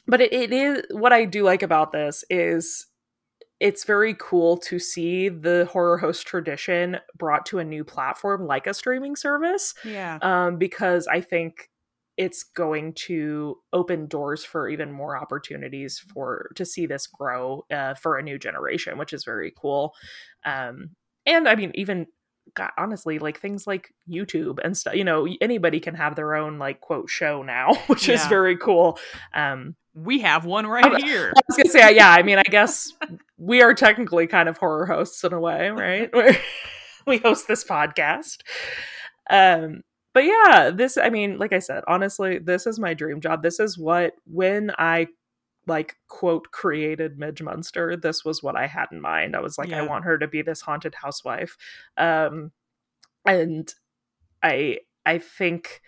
but 0.07 0.21
it, 0.21 0.33
it 0.33 0.53
is 0.53 0.83
what 0.91 1.13
i 1.13 1.25
do 1.25 1.43
like 1.43 1.63
about 1.63 1.91
this 1.91 2.23
is 2.29 2.85
it's 3.59 3.85
very 3.85 4.15
cool 4.19 4.57
to 4.57 4.79
see 4.79 5.29
the 5.29 5.67
horror 5.71 5.97
host 5.97 6.27
tradition 6.27 6.97
brought 7.17 7.45
to 7.47 7.59
a 7.59 7.63
new 7.63 7.83
platform 7.83 8.45
like 8.45 8.67
a 8.67 8.73
streaming 8.73 9.15
service 9.15 9.73
Yeah. 9.85 10.19
um, 10.21 10.57
because 10.57 11.07
I 11.07 11.21
think 11.21 11.69
it's 12.17 12.43
going 12.43 12.93
to 12.93 13.57
open 13.73 14.07
doors 14.07 14.43
for 14.45 14.69
even 14.69 14.91
more 14.91 15.17
opportunities 15.17 15.99
for 16.13 16.49
to 16.55 16.65
see 16.65 16.85
this 16.85 17.07
grow 17.07 17.65
uh, 17.71 17.93
for 17.95 18.17
a 18.17 18.23
new 18.23 18.37
generation, 18.39 18.97
which 18.97 19.11
is 19.13 19.25
very 19.25 19.51
cool. 19.57 19.93
Um, 20.45 20.91
and 21.25 21.47
I 21.47 21.55
mean, 21.55 21.71
even 21.75 22.07
God, 22.53 22.71
honestly, 22.77 23.19
like 23.19 23.39
things 23.39 23.65
like 23.67 23.89
YouTube 24.09 24.59
and 24.63 24.77
stuff, 24.77 24.95
you 24.95 25.03
know, 25.03 25.27
anybody 25.41 25.79
can 25.79 25.95
have 25.95 26.15
their 26.15 26.35
own 26.35 26.57
like 26.59 26.79
quote 26.79 27.09
show 27.09 27.41
now, 27.41 27.73
which 27.87 28.07
is 28.07 28.25
very 28.27 28.55
cool. 28.57 28.97
Um, 29.33 29.75
We 29.93 30.19
have 30.19 30.45
one 30.45 30.67
right 30.67 30.85
I'm- 30.85 31.01
here. 31.03 31.33
I 31.35 31.41
was 31.49 31.57
gonna 31.57 31.69
say, 31.69 31.95
yeah. 31.95 32.11
I 32.11 32.21
mean, 32.23 32.37
I 32.37 32.43
guess 32.43 32.93
we 33.37 33.61
are 33.61 33.73
technically 33.73 34.27
kind 34.27 34.49
of 34.49 34.57
horror 34.57 34.85
hosts 34.85 35.23
in 35.23 35.33
a 35.33 35.39
way, 35.39 35.69
right? 35.71 36.11
We 37.07 37.19
host 37.19 37.47
this 37.47 37.63
podcast. 37.63 38.37
Um, 39.29 39.83
but 40.15 40.23
yeah, 40.23 40.71
this. 40.73 40.97
I 40.97 41.11
mean, 41.11 41.37
like 41.37 41.53
I 41.53 41.59
said, 41.59 41.83
honestly, 41.87 42.39
this 42.39 42.65
is 42.65 42.79
my 42.79 42.95
dream 42.95 43.21
job. 43.21 43.43
This 43.43 43.59
is 43.59 43.77
what 43.77 44.13
when 44.25 44.71
I 44.79 45.09
like 45.67 45.97
quote 46.07 46.49
created 46.49 47.19
Midge 47.19 47.43
Munster. 47.43 47.95
This 47.95 48.25
was 48.25 48.41
what 48.41 48.55
I 48.55 48.65
had 48.65 48.87
in 48.91 49.01
mind. 49.01 49.35
I 49.35 49.41
was 49.41 49.55
like, 49.59 49.71
I 49.71 49.83
want 49.83 50.05
her 50.05 50.17
to 50.17 50.27
be 50.27 50.41
this 50.41 50.61
haunted 50.61 50.95
housewife. 50.95 51.57
Um, 51.95 52.51
and 53.23 53.71
I 54.41 54.79
I 55.05 55.19
think 55.19 55.81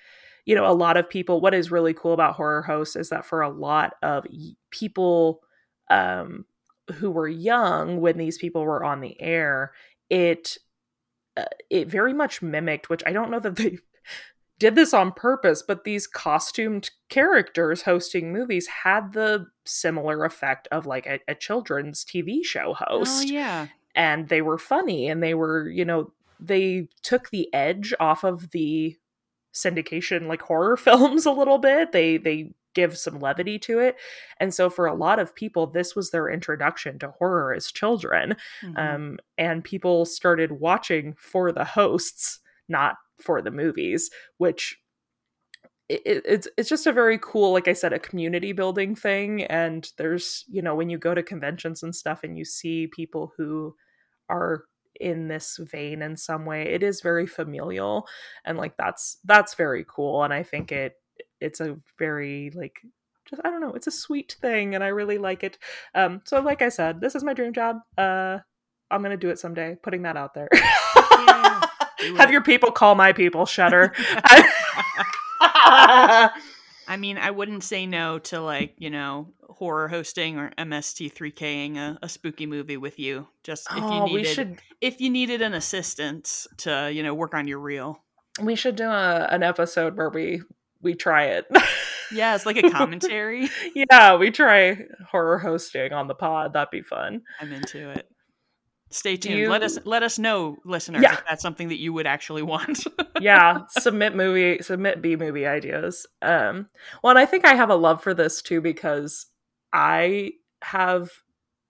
you 0.48 0.56
know, 0.56 0.66
a 0.66 0.72
lot 0.72 0.96
of 0.96 1.10
people, 1.10 1.42
what 1.42 1.54
is 1.54 1.72
really 1.72 1.94
cool 1.94 2.14
about 2.14 2.36
horror 2.36 2.62
hosts 2.62 2.96
is 2.96 3.10
that 3.10 3.26
for 3.26 3.42
a 3.42 3.50
lot 3.50 3.96
of 4.02 4.26
people 4.72 5.42
um, 5.90 6.46
who 6.96 7.12
were 7.12 7.28
young 7.28 8.00
when 8.02 8.18
these 8.18 8.38
people 8.38 8.64
were 8.64 8.84
on 8.84 9.02
the 9.02 9.20
air, 9.22 9.74
it 10.10 10.58
uh, 11.36 11.46
it 11.70 11.88
very 11.88 12.14
much 12.14 12.42
mimicked, 12.42 12.90
which 12.90 13.04
I 13.06 13.12
don't 13.14 13.30
know 13.32 13.40
that 13.40 13.56
they 13.58 13.78
did 14.60 14.76
this 14.76 14.94
on 14.94 15.12
purpose, 15.12 15.62
but 15.66 15.84
these 15.84 16.08
costumed 16.08 16.90
characters 17.10 17.84
hosting 17.84 18.34
movies 18.34 18.68
had 18.84 19.14
the 19.14 19.48
similar 19.66 20.26
effect 20.26 20.68
of 20.72 20.86
like 20.86 21.06
a, 21.06 21.20
a 21.28 21.36
children's 21.36 22.04
TV 22.04 22.44
show 22.44 22.76
Oh 22.90 23.00
host. 23.00 23.30
yeah. 23.30 23.68
And 23.94 24.30
they 24.30 24.42
were 24.42 24.58
funny 24.58 25.08
and 25.10 25.22
they 25.22 25.34
were, 25.34 25.70
you 25.70 25.86
know, 25.86 26.12
they 26.40 26.88
took 27.04 27.30
the 27.30 27.52
edge 27.54 27.94
off 28.00 28.24
of 28.24 28.52
the 28.52 28.96
syndication 29.54 30.28
like 30.28 30.42
horror 30.44 30.78
films 30.88 31.26
a 31.26 31.32
little 31.32 31.58
bit. 31.58 31.92
They 31.92 32.18
they 32.18 32.52
give 32.78 32.98
some 32.98 33.20
levity 33.20 33.60
to 33.60 33.80
it. 33.80 33.98
And 34.40 34.54
so 34.54 34.70
for 34.70 34.88
a 34.88 34.96
lot 34.96 35.20
of 35.20 35.36
people 35.36 35.68
this 35.68 35.96
was 35.96 36.12
their 36.12 36.30
introduction 36.30 37.00
to 37.00 37.12
horror 37.20 37.54
as 37.54 37.72
children. 37.72 38.36
Mhm. 38.64 38.78
Um 38.78 39.20
and 39.38 39.64
people 39.64 40.06
started 40.06 40.52
watching 40.54 41.16
for 41.20 41.52
the 41.52 41.66
hosts, 41.66 42.40
not 42.70 42.96
for 43.20 43.42
the 43.42 43.52
movies, 43.52 44.10
which 44.38 44.80
it- 45.90 46.24
it's 46.26 46.48
it's 46.58 46.70
just 46.70 46.86
a 46.88 46.92
very 46.92 47.18
cool 47.22 47.54
like 47.54 47.68
i 47.68 47.74
said 47.74 47.94
a 47.94 48.00
community 48.00 48.52
building 48.52 48.94
thing 48.96 49.44
and 49.46 49.92
there's 49.98 50.44
you 50.50 50.62
know 50.62 50.76
when 50.76 50.90
you 50.90 50.98
go 50.98 51.14
to 51.14 51.24
conventions 51.24 51.82
and 51.84 51.96
stuff 51.96 52.22
and 52.24 52.38
you 52.38 52.44
see 52.44 52.88
people 52.88 53.32
who 53.38 53.74
are 54.30 54.66
in 55.00 55.28
this 55.30 55.58
vein 55.58 56.02
in 56.02 56.18
some 56.18 56.46
way 56.46 56.64
it 56.64 56.84
is 56.84 57.02
very 57.02 57.26
familial 57.28 58.06
and 58.46 58.58
like 58.58 58.76
that's 58.78 59.18
that's 59.26 59.54
very 59.54 59.86
cool 59.88 60.24
and 60.24 60.34
i 60.34 60.44
think 60.44 60.72
it 60.72 60.96
it's 61.42 61.60
a 61.60 61.78
very 61.98 62.52
like 62.56 62.82
just 63.30 63.42
i 63.46 63.50
don't 63.50 63.62
know 63.62 63.74
it's 63.74 63.88
a 63.88 63.92
sweet 63.92 64.36
thing 64.42 64.76
and 64.76 64.84
i 64.84 64.88
really 64.88 65.18
like 65.18 65.44
it 65.44 65.58
um 65.96 66.22
so 66.26 66.40
like 66.40 66.62
i 66.62 66.70
said 66.70 67.02
this 67.02 67.16
is 67.16 67.24
my 67.24 67.34
dream 67.34 67.54
job 67.54 67.78
uh 67.98 68.38
i'm 68.92 69.02
gonna 69.02 69.18
do 69.18 69.30
it 69.30 69.40
someday 69.40 69.76
putting 69.84 70.04
that 70.04 70.18
out 70.18 70.34
there 70.34 70.48
Yeah, 70.54 71.66
have 72.18 72.32
your 72.32 72.44
people 72.44 72.72
call 72.72 72.96
my 72.96 73.12
people 73.14 73.46
shudder 73.46 73.94
I 76.88 76.96
mean, 76.98 77.18
I 77.18 77.32
wouldn't 77.32 77.64
say 77.64 77.86
no 77.86 78.20
to 78.20 78.40
like, 78.40 78.76
you 78.78 78.90
know, 78.90 79.34
horror 79.42 79.88
hosting 79.88 80.38
or 80.38 80.52
MST3King 80.58 81.78
a, 81.78 82.00
a 82.02 82.10
spooky 82.10 82.46
movie 82.46 82.78
with 82.78 82.98
you. 82.98 83.28
Just 83.44 83.68
if 83.72 83.78
you 83.78 83.84
oh, 83.84 84.06
needed 84.06 84.14
we 84.14 84.24
should 84.24 84.58
if 84.80 85.02
you 85.02 85.10
needed 85.10 85.42
an 85.42 85.54
assistant 85.54 86.48
to, 86.58 86.90
you 86.92 87.04
know, 87.04 87.14
work 87.14 87.34
on 87.34 87.48
your 87.48 87.60
reel. 87.60 88.02
we 88.42 88.56
should 88.56 88.78
do 88.78 88.88
a, 88.88 89.28
an 89.30 89.44
episode 89.44 89.98
where 89.98 90.10
we 90.10 90.42
we 90.82 90.94
try 90.96 91.26
it. 91.26 91.46
Yeah, 92.12 92.36
it's 92.36 92.46
like 92.46 92.58
a 92.58 92.70
commentary. 92.70 93.50
yeah, 93.76 94.16
we 94.16 94.32
try 94.32 94.86
horror 95.10 95.38
hosting 95.38 95.92
on 95.92 96.08
the 96.08 96.16
pod. 96.16 96.54
That'd 96.54 96.72
be 96.72 96.82
fun. 96.82 97.22
I'm 97.42 97.52
into 97.52 97.90
it. 97.90 98.10
Stay 98.90 99.18
tuned. 99.18 99.52
Let 99.52 99.64
us 99.64 99.76
you- 99.76 99.82
let 99.84 100.04
us 100.04 100.18
know, 100.18 100.56
listeners, 100.64 101.02
Yeah. 101.04 101.14
if 101.16 101.24
that's 101.28 101.42
something 101.42 101.68
that 101.68 101.80
you 101.80 101.92
would 101.92 102.08
actually 102.08 102.44
want. 102.44 102.86
yeah 103.20 103.62
submit 103.70 104.16
movie 104.16 104.62
submit 104.62 105.02
b 105.02 105.16
movie 105.16 105.48
ideas 105.48 106.06
um 106.22 106.68
well 107.04 107.10
and 107.10 107.18
i 107.18 107.26
think 107.26 107.46
i 107.46 107.56
have 107.56 107.72
a 107.72 107.76
love 107.76 108.04
for 108.04 108.14
this 108.14 108.44
too 108.44 108.62
because 108.62 109.26
i 109.74 110.30
have 110.62 111.10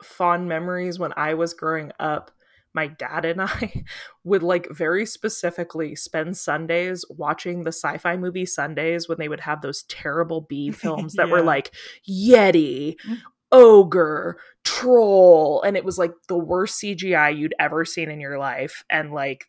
fond 0.03 0.49
memories 0.49 0.99
when 0.99 1.13
i 1.15 1.33
was 1.35 1.53
growing 1.53 1.89
up 2.01 2.31
my 2.77 2.87
dad 2.87 3.25
and 3.25 3.41
i 3.41 3.83
would 4.23 4.43
like 4.43 4.67
very 4.71 5.05
specifically 5.05 5.95
spend 5.95 6.37
sundays 6.37 7.03
watching 7.09 7.63
the 7.63 7.73
sci-fi 7.73 8.15
movie 8.15 8.45
sundays 8.45 9.09
when 9.09 9.17
they 9.17 9.27
would 9.27 9.41
have 9.41 9.61
those 9.61 9.83
terrible 9.89 10.41
b 10.41 10.71
films 10.83 11.13
that 11.15 11.29
were 11.29 11.41
like 11.41 11.73
yeti 12.09 12.95
Mm. 13.05 13.17
ogre 13.51 14.37
troll 14.63 15.61
and 15.63 15.75
it 15.77 15.83
was 15.85 15.97
like 15.97 16.13
the 16.27 16.37
worst 16.37 16.81
cgi 16.81 17.37
you'd 17.37 17.55
ever 17.59 17.83
seen 17.85 18.09
in 18.11 18.19
your 18.21 18.37
life 18.37 18.83
and 18.89 19.11
like 19.13 19.45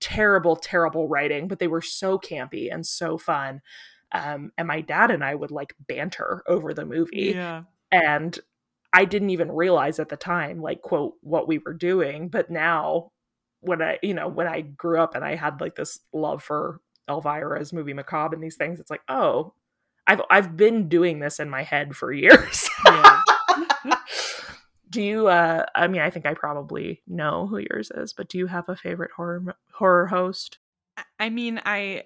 terrible, 0.00 0.56
terrible 0.56 1.06
writing, 1.06 1.46
but 1.46 1.60
they 1.60 1.68
were 1.68 1.80
so 1.80 2.18
campy 2.18 2.74
and 2.74 2.84
so 2.84 3.16
fun. 3.16 3.60
Um, 4.10 4.50
and 4.58 4.66
my 4.66 4.80
dad 4.80 5.12
and 5.12 5.22
I 5.22 5.32
would 5.36 5.52
like 5.52 5.76
banter 5.86 6.42
over 6.48 6.74
the 6.74 6.84
movie. 6.84 7.32
yeah. 7.36 7.62
And 7.92 8.36
I 8.92 9.04
didn't 9.04 9.30
even 9.30 9.50
realize 9.50 9.98
at 9.98 10.08
the 10.10 10.16
time, 10.16 10.60
like, 10.60 10.82
quote, 10.82 11.14
what 11.22 11.48
we 11.48 11.58
were 11.58 11.72
doing. 11.74 12.28
But 12.28 12.50
now, 12.50 13.10
when 13.60 13.80
I, 13.80 13.98
you 14.02 14.12
know, 14.14 14.28
when 14.28 14.46
I 14.46 14.60
grew 14.62 15.00
up 15.00 15.14
and 15.14 15.24
I 15.24 15.34
had 15.36 15.60
like 15.60 15.76
this 15.76 15.98
love 16.12 16.42
for 16.42 16.80
Elvira's 17.08 17.72
movie 17.72 17.94
Macabre 17.94 18.34
and 18.34 18.42
these 18.44 18.56
things, 18.56 18.80
it's 18.80 18.90
like, 18.90 19.02
oh, 19.08 19.54
I've 20.06 20.20
I've 20.30 20.56
been 20.56 20.88
doing 20.88 21.20
this 21.20 21.38
in 21.40 21.48
my 21.48 21.62
head 21.62 21.96
for 21.96 22.12
years. 22.12 22.68
Yeah. 22.86 23.22
do 24.90 25.00
you 25.00 25.26
uh 25.28 25.64
I 25.74 25.86
mean 25.86 26.02
I 26.02 26.10
think 26.10 26.26
I 26.26 26.34
probably 26.34 27.02
know 27.06 27.46
who 27.46 27.58
yours 27.58 27.90
is, 27.94 28.12
but 28.12 28.28
do 28.28 28.36
you 28.38 28.46
have 28.46 28.68
a 28.68 28.76
favorite 28.76 29.12
horror 29.16 29.56
horror 29.72 30.06
host? 30.06 30.58
I- 30.96 31.04
I 31.20 31.30
mean, 31.30 31.60
I 31.64 32.04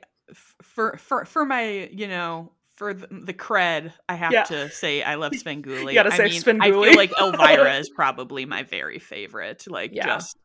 for 0.62 0.96
for 0.98 1.24
for 1.24 1.44
my 1.44 1.88
you 1.92 2.06
know 2.06 2.52
for 2.76 2.94
the, 2.94 3.34
cred, 3.34 3.92
I 4.08 4.14
have 4.14 4.32
Yeah. 4.32 4.44
to 4.44 4.70
say 4.70 5.02
I 5.02 5.16
love 5.16 5.32
Svengoolie. 5.44 5.94
gotta 5.94 6.12
I 6.12 6.16
say 6.16 6.24
mean, 6.28 6.60
I 6.60 6.70
feel 6.70 6.96
like 6.96 7.12
Elvira 7.20 7.78
is 7.78 7.90
probably 7.90 8.44
my 8.46 8.62
very 8.62 8.98
favorite. 8.98 9.64
Like 9.66 9.90
Yeah. 9.94 10.06
just 10.06 10.36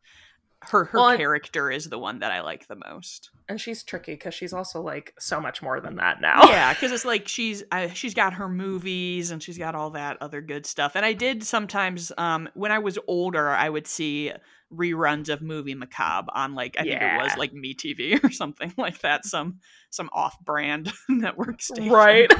her 0.70 0.84
her 0.86 0.98
Well, 0.98 1.16
character 1.16 1.70
is 1.70 1.88
the 1.88 1.98
one 1.98 2.20
that 2.20 2.32
I 2.32 2.40
like 2.40 2.66
the 2.68 2.76
most. 2.76 3.30
And 3.48 3.60
she's 3.60 3.82
tricky 3.82 4.12
because 4.14 4.34
she's 4.34 4.52
also 4.52 4.80
like 4.80 5.14
so 5.18 5.40
much 5.40 5.62
more 5.62 5.80
than 5.80 5.96
that 5.96 6.20
now. 6.20 6.42
Yeah, 6.44 6.72
because 6.72 6.92
it's 6.92 7.04
like 7.06 7.28
she's 7.28 7.62
uh, 7.70 7.88
she's 7.88 8.14
got 8.14 8.34
her 8.34 8.48
movies 8.48 9.30
and 9.30 9.42
she's 9.42 9.58
got 9.58 9.74
all 9.74 9.90
that 9.90 10.18
other 10.20 10.40
good 10.40 10.64
stuff. 10.66 10.92
And 10.96 11.04
I 11.04 11.12
did 11.12 11.42
sometimes 11.44 12.12
um 12.18 12.48
when 12.54 12.72
I 12.72 12.78
was 12.78 12.98
older, 13.06 13.48
I 13.50 13.68
would 13.68 13.86
see 13.86 14.32
reruns 14.72 15.28
of 15.28 15.42
movie 15.42 15.74
macabre 15.74 16.30
on 16.34 16.54
like 16.54 16.76
I 16.78 16.82
think 16.84 17.02
it 17.02 17.22
was 17.22 17.36
like 17.36 17.52
Me 17.52 17.74
TV 17.74 18.22
or 18.24 18.30
something 18.30 18.72
like 18.78 19.00
that, 19.00 19.26
some 19.26 19.58
some 19.90 20.08
off-brand 20.12 20.90
network 21.08 21.60
station. 21.60 21.92
right. 21.92 22.32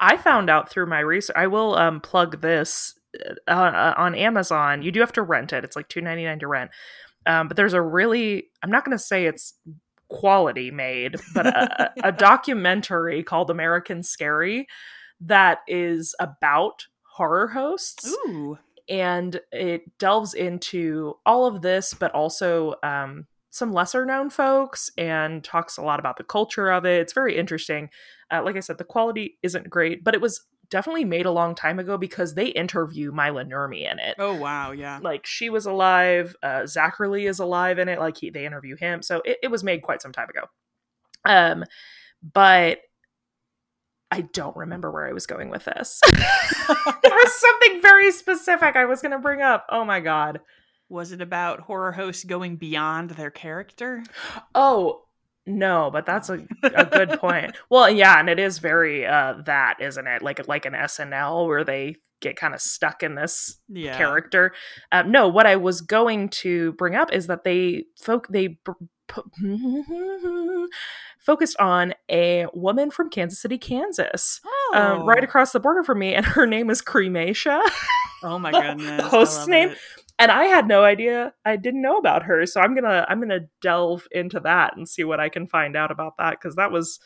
I 0.00 0.16
found 0.16 0.50
out 0.50 0.68
through 0.68 0.86
my 0.86 1.00
research. 1.00 1.36
I 1.36 1.46
will 1.46 1.74
um 1.76 2.00
plug 2.00 2.40
this 2.40 2.94
uh, 3.48 3.50
uh, 3.50 3.94
on 3.96 4.14
Amazon. 4.14 4.82
You 4.82 4.90
do 4.90 5.00
have 5.00 5.12
to 5.12 5.22
rent 5.22 5.52
it. 5.52 5.64
It's 5.64 5.76
like 5.76 5.88
two 5.88 6.00
ninety 6.00 6.24
nine 6.24 6.38
to 6.40 6.48
rent. 6.48 6.70
Um, 7.26 7.48
but 7.48 7.56
there's 7.56 7.74
a 7.74 7.82
really 7.82 8.48
I'm 8.62 8.70
not 8.70 8.84
going 8.84 8.96
to 8.96 9.02
say 9.02 9.26
it's 9.26 9.54
quality 10.08 10.70
made, 10.70 11.16
but 11.34 11.46
a, 11.46 11.92
a 12.04 12.12
documentary 12.12 13.22
called 13.22 13.50
American 13.50 14.02
Scary 14.02 14.66
that 15.20 15.60
is 15.66 16.14
about 16.20 16.86
horror 17.02 17.48
hosts. 17.48 18.06
Ooh. 18.28 18.58
and 18.88 19.40
it 19.50 19.98
delves 19.98 20.34
into 20.34 21.14
all 21.24 21.46
of 21.46 21.62
this, 21.62 21.94
but 21.94 22.12
also 22.12 22.74
um, 22.82 23.26
some 23.50 23.72
lesser 23.72 24.04
known 24.04 24.30
folks 24.30 24.90
and 24.96 25.42
talks 25.42 25.76
a 25.76 25.82
lot 25.82 25.98
about 25.98 26.18
the 26.18 26.24
culture 26.24 26.70
of 26.70 26.84
it. 26.84 27.00
It's 27.00 27.12
very 27.12 27.36
interesting. 27.36 27.88
Uh, 28.30 28.42
like 28.44 28.56
I 28.56 28.60
said, 28.60 28.78
the 28.78 28.84
quality 28.84 29.38
isn't 29.42 29.70
great, 29.70 30.04
but 30.04 30.14
it 30.14 30.20
was 30.20 30.44
definitely 30.70 31.04
made 31.04 31.26
a 31.26 31.30
long 31.30 31.54
time 31.54 31.78
ago 31.78 31.96
because 31.96 32.34
they 32.34 32.46
interview 32.46 33.12
Mila 33.12 33.44
Nurmi 33.44 33.90
in 33.90 33.98
it. 33.98 34.16
Oh 34.18 34.34
wow, 34.34 34.72
yeah. 34.72 34.98
Like 35.02 35.26
she 35.26 35.50
was 35.50 35.66
alive, 35.66 36.34
uh, 36.42 36.62
Zacherley 36.62 37.28
is 37.28 37.38
alive 37.38 37.78
in 37.78 37.88
it. 37.88 37.98
Like 37.98 38.16
he, 38.16 38.30
they 38.30 38.46
interview 38.46 38.76
him, 38.76 39.02
so 39.02 39.22
it, 39.24 39.38
it 39.42 39.50
was 39.50 39.64
made 39.64 39.82
quite 39.82 40.02
some 40.02 40.12
time 40.12 40.28
ago. 40.28 40.46
Um, 41.24 41.64
but 42.22 42.78
I 44.10 44.22
don't 44.22 44.56
remember 44.56 44.90
where 44.90 45.06
I 45.06 45.12
was 45.12 45.26
going 45.26 45.50
with 45.50 45.64
this. 45.64 46.00
there 46.12 46.16
was 46.68 47.40
something 47.40 47.82
very 47.82 48.12
specific 48.12 48.76
I 48.76 48.84
was 48.84 49.02
going 49.02 49.12
to 49.12 49.18
bring 49.18 49.42
up. 49.42 49.66
Oh 49.68 49.84
my 49.84 50.00
god. 50.00 50.40
Was 50.88 51.10
it 51.10 51.20
about 51.20 51.60
horror 51.60 51.92
hosts 51.92 52.22
going 52.22 52.56
beyond 52.56 53.10
their 53.10 53.30
character? 53.30 54.04
Oh 54.54 55.05
no, 55.46 55.90
but 55.92 56.04
that's 56.06 56.28
a, 56.28 56.44
a 56.62 56.84
good 56.84 57.10
point. 57.20 57.56
Well, 57.70 57.88
yeah, 57.90 58.18
and 58.18 58.28
it 58.28 58.38
is 58.38 58.58
very 58.58 59.06
uh 59.06 59.34
that, 59.46 59.76
isn't 59.80 60.06
it? 60.06 60.22
Like 60.22 60.46
like 60.48 60.66
an 60.66 60.72
SNL 60.74 61.46
where 61.46 61.64
they 61.64 61.96
get 62.20 62.36
kind 62.36 62.54
of 62.54 62.60
stuck 62.60 63.02
in 63.02 63.14
this 63.14 63.58
Yeah. 63.68 63.96
character. 63.96 64.52
Um, 64.90 65.10
no, 65.12 65.28
what 65.28 65.46
I 65.46 65.56
was 65.56 65.80
going 65.82 66.30
to 66.30 66.72
bring 66.72 66.94
up 66.94 67.12
is 67.12 67.26
that 67.26 67.44
they 67.44 67.84
folk 68.00 68.28
they 68.28 68.58
br- 68.64 68.72
po- 69.06 69.24
focused 71.20 71.58
on 71.58 71.94
a 72.10 72.46
woman 72.54 72.90
from 72.90 73.10
Kansas 73.10 73.40
City, 73.40 73.58
Kansas, 73.58 74.40
Oh. 74.44 74.72
um, 74.74 75.06
right 75.08 75.22
across 75.22 75.52
the 75.52 75.60
border 75.60 75.82
from 75.84 75.98
me, 75.98 76.14
and 76.14 76.24
her 76.24 76.46
name 76.46 76.70
is 76.70 76.80
Crematia. 76.82 77.60
Oh 78.22 78.38
my 78.38 78.50
goodness. 78.62 79.02
I 79.02 79.08
host's 79.08 79.46
name? 79.46 79.70
it. 79.70 79.78
And 80.18 80.30
I 80.30 80.44
had 80.44 80.66
no 80.66 80.84
idea. 80.84 81.32
I 81.44 81.56
didn't 81.56 81.82
know 81.82 81.98
about 81.98 82.24
her, 82.24 82.46
so 82.46 82.60
I'm 82.60 82.74
gonna 82.74 83.06
I'm 83.08 83.20
gonna 83.20 83.48
delve 83.60 84.06
into 84.10 84.40
that 84.40 84.76
and 84.76 84.88
see 84.88 85.04
what 85.04 85.20
I 85.20 85.28
can 85.28 85.46
find 85.46 85.76
out 85.76 85.90
about 85.90 86.16
that 86.18 86.32
because 86.32 86.56
that 86.56 86.72
was 86.72 86.98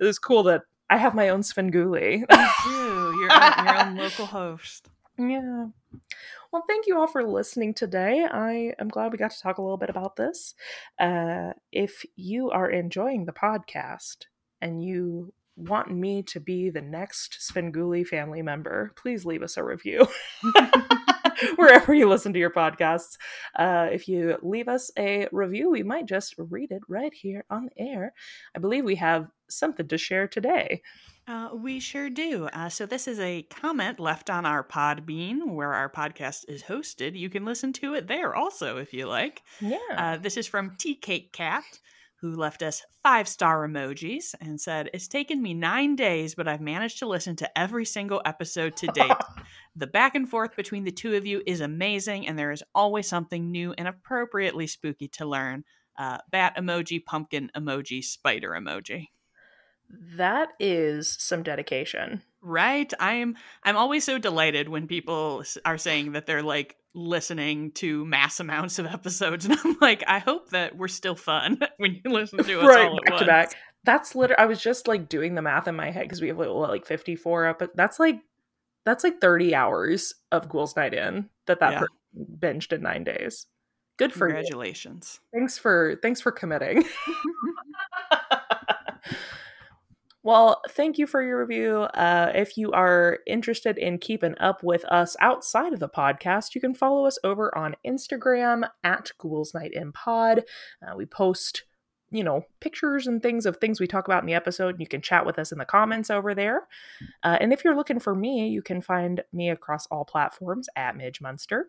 it 0.00 0.04
was 0.04 0.18
cool 0.18 0.42
that 0.44 0.62
I 0.90 0.96
have 0.96 1.14
my 1.14 1.28
own 1.28 1.40
Svengoolie. 1.40 2.24
You, 2.66 3.20
your 3.20 3.32
own, 3.32 3.64
your 3.66 3.78
own 3.80 3.96
local 3.96 4.26
host. 4.26 4.88
Yeah. 5.16 5.66
Well, 6.52 6.64
thank 6.68 6.88
you 6.88 6.98
all 6.98 7.06
for 7.06 7.22
listening 7.22 7.72
today. 7.72 8.26
I 8.28 8.74
am 8.80 8.88
glad 8.88 9.12
we 9.12 9.18
got 9.18 9.30
to 9.30 9.40
talk 9.40 9.58
a 9.58 9.62
little 9.62 9.76
bit 9.76 9.88
about 9.88 10.16
this. 10.16 10.54
Uh, 10.98 11.52
if 11.70 12.04
you 12.16 12.50
are 12.50 12.68
enjoying 12.68 13.24
the 13.24 13.32
podcast, 13.32 14.24
and 14.64 14.82
you 14.82 15.32
want 15.56 15.90
me 15.90 16.22
to 16.22 16.40
be 16.40 16.70
the 16.70 16.80
next 16.80 17.38
Svengoolie 17.38 18.06
family 18.06 18.40
member, 18.40 18.92
please 18.96 19.24
leave 19.26 19.42
us 19.42 19.58
a 19.58 19.62
review. 19.62 20.06
Wherever 21.56 21.94
you 21.94 22.08
listen 22.08 22.32
to 22.32 22.38
your 22.38 22.50
podcasts. 22.50 23.16
Uh, 23.56 23.88
if 23.90 24.08
you 24.08 24.38
leave 24.42 24.68
us 24.68 24.90
a 24.98 25.28
review, 25.32 25.70
we 25.70 25.82
might 25.82 26.06
just 26.06 26.34
read 26.38 26.70
it 26.70 26.82
right 26.88 27.12
here 27.12 27.44
on 27.50 27.66
the 27.66 27.82
air. 27.82 28.14
I 28.54 28.58
believe 28.58 28.84
we 28.84 28.96
have 28.96 29.28
something 29.48 29.88
to 29.88 29.98
share 29.98 30.28
today. 30.28 30.82
Uh, 31.26 31.50
we 31.54 31.80
sure 31.80 32.10
do. 32.10 32.48
Uh, 32.52 32.68
so, 32.68 32.84
this 32.84 33.08
is 33.08 33.18
a 33.18 33.42
comment 33.44 33.98
left 33.98 34.28
on 34.28 34.44
our 34.44 34.62
Podbean 34.62 35.54
where 35.54 35.72
our 35.72 35.88
podcast 35.88 36.44
is 36.48 36.64
hosted. 36.64 37.18
You 37.18 37.30
can 37.30 37.46
listen 37.46 37.72
to 37.74 37.94
it 37.94 38.08
there 38.08 38.34
also 38.34 38.76
if 38.76 38.92
you 38.92 39.06
like. 39.06 39.42
Yeah. 39.60 39.78
Uh, 39.96 40.16
this 40.18 40.36
is 40.36 40.46
from 40.46 40.76
Tea 40.76 40.94
Cake 40.94 41.32
Cat, 41.32 41.64
who 42.24 42.36
left 42.36 42.62
us 42.62 42.82
five 43.02 43.28
star 43.28 43.68
emojis 43.68 44.34
and 44.40 44.58
said, 44.58 44.88
It's 44.94 45.08
taken 45.08 45.42
me 45.42 45.52
nine 45.52 45.94
days, 45.94 46.34
but 46.34 46.48
I've 46.48 46.62
managed 46.62 47.00
to 47.00 47.06
listen 47.06 47.36
to 47.36 47.58
every 47.58 47.84
single 47.84 48.22
episode 48.24 48.76
to 48.76 48.86
date. 48.94 49.12
the 49.76 49.86
back 49.86 50.14
and 50.14 50.26
forth 50.26 50.56
between 50.56 50.84
the 50.84 50.90
two 50.90 51.16
of 51.16 51.26
you 51.26 51.42
is 51.46 51.60
amazing, 51.60 52.26
and 52.26 52.38
there 52.38 52.50
is 52.50 52.64
always 52.74 53.06
something 53.06 53.50
new 53.50 53.74
and 53.76 53.86
appropriately 53.86 54.66
spooky 54.66 55.06
to 55.08 55.26
learn. 55.26 55.64
Uh, 55.98 56.16
bat 56.30 56.56
emoji, 56.56 57.04
pumpkin 57.04 57.50
emoji, 57.54 58.02
spider 58.02 58.52
emoji. 58.52 59.08
That 60.16 60.48
is 60.58 61.14
some 61.20 61.42
dedication. 61.42 62.22
Right? 62.40 62.90
I'm 62.98 63.36
I'm 63.62 63.76
always 63.76 64.02
so 64.02 64.16
delighted 64.16 64.70
when 64.70 64.86
people 64.86 65.44
are 65.66 65.76
saying 65.76 66.12
that 66.12 66.24
they're 66.24 66.42
like 66.42 66.76
listening 66.94 67.72
to 67.72 68.04
mass 68.06 68.38
amounts 68.40 68.78
of 68.78 68.86
episodes 68.86 69.44
and 69.46 69.58
I'm 69.64 69.76
like 69.80 70.04
I 70.06 70.18
hope 70.20 70.50
that 70.50 70.76
we're 70.76 70.88
still 70.88 71.16
fun 71.16 71.58
when 71.78 72.00
you 72.04 72.10
listen 72.10 72.42
to 72.44 72.60
us 72.60 72.66
right, 72.68 72.86
all 72.88 73.00
back 73.02 73.10
once. 73.10 73.20
to 73.20 73.26
back. 73.26 73.54
That's 73.84 74.14
literally. 74.14 74.38
I 74.42 74.46
was 74.46 74.62
just 74.62 74.88
like 74.88 75.08
doing 75.08 75.34
the 75.34 75.42
math 75.42 75.68
in 75.68 75.74
my 75.76 75.90
head 75.90 76.04
because 76.04 76.22
we 76.22 76.28
have 76.28 76.38
what, 76.38 76.48
like 76.50 76.86
fifty 76.86 77.16
four 77.16 77.46
up. 77.46 77.62
That's 77.74 78.00
like 78.00 78.16
that's 78.86 79.04
like 79.04 79.20
thirty 79.20 79.54
hours 79.54 80.14
of 80.32 80.48
Ghouls 80.48 80.74
Night 80.76 80.94
In 80.94 81.28
that 81.46 81.60
that 81.60 81.72
Yeah. 81.72 81.80
person 81.80 81.96
binged 82.38 82.72
in 82.72 82.80
nine 82.82 83.04
days. 83.04 83.46
Good 83.98 84.12
for 84.12 84.26
you. 84.28 84.34
Congratulations. 84.34 85.20
Thanks 85.34 85.58
for 85.58 85.98
thanks 86.00 86.20
for 86.20 86.32
committing. 86.32 86.84
well, 90.24 90.62
thank 90.70 90.96
you 90.96 91.06
for 91.06 91.22
your 91.22 91.38
review. 91.38 91.82
Uh, 91.82 92.32
if 92.34 92.56
you 92.56 92.72
are 92.72 93.18
interested 93.26 93.76
in 93.76 93.98
keeping 93.98 94.34
up 94.38 94.62
with 94.62 94.82
us 94.86 95.16
outside 95.20 95.74
of 95.74 95.80
the 95.80 95.88
podcast, 95.88 96.54
you 96.54 96.62
can 96.62 96.74
follow 96.74 97.04
us 97.04 97.18
over 97.22 97.56
on 97.56 97.76
Instagram 97.86 98.66
at 98.82 99.10
Ghouls 99.18 99.52
Night 99.52 99.72
in 99.74 99.92
Pod. 99.92 100.44
Uh, 100.82 100.96
we 100.96 101.04
post, 101.04 101.64
you 102.10 102.24
know, 102.24 102.40
pictures 102.60 103.06
and 103.06 103.22
things 103.22 103.44
of 103.44 103.58
things 103.58 103.78
we 103.78 103.86
talk 103.86 104.08
about 104.08 104.22
in 104.22 104.26
the 104.26 104.32
episode, 104.32 104.70
and 104.70 104.80
you 104.80 104.88
can 104.88 105.02
chat 105.02 105.26
with 105.26 105.38
us 105.38 105.52
in 105.52 105.58
the 105.58 105.66
comments 105.66 106.08
over 106.08 106.34
there. 106.34 106.62
Uh, 107.22 107.36
and 107.38 107.52
if 107.52 107.62
you're 107.62 107.76
looking 107.76 108.00
for 108.00 108.14
me, 108.14 108.48
you 108.48 108.62
can 108.62 108.80
find 108.80 109.22
me 109.30 109.50
across 109.50 109.86
all 109.88 110.06
platforms 110.06 110.70
at 110.74 110.96
Midge 110.96 111.20
Munster. 111.20 111.68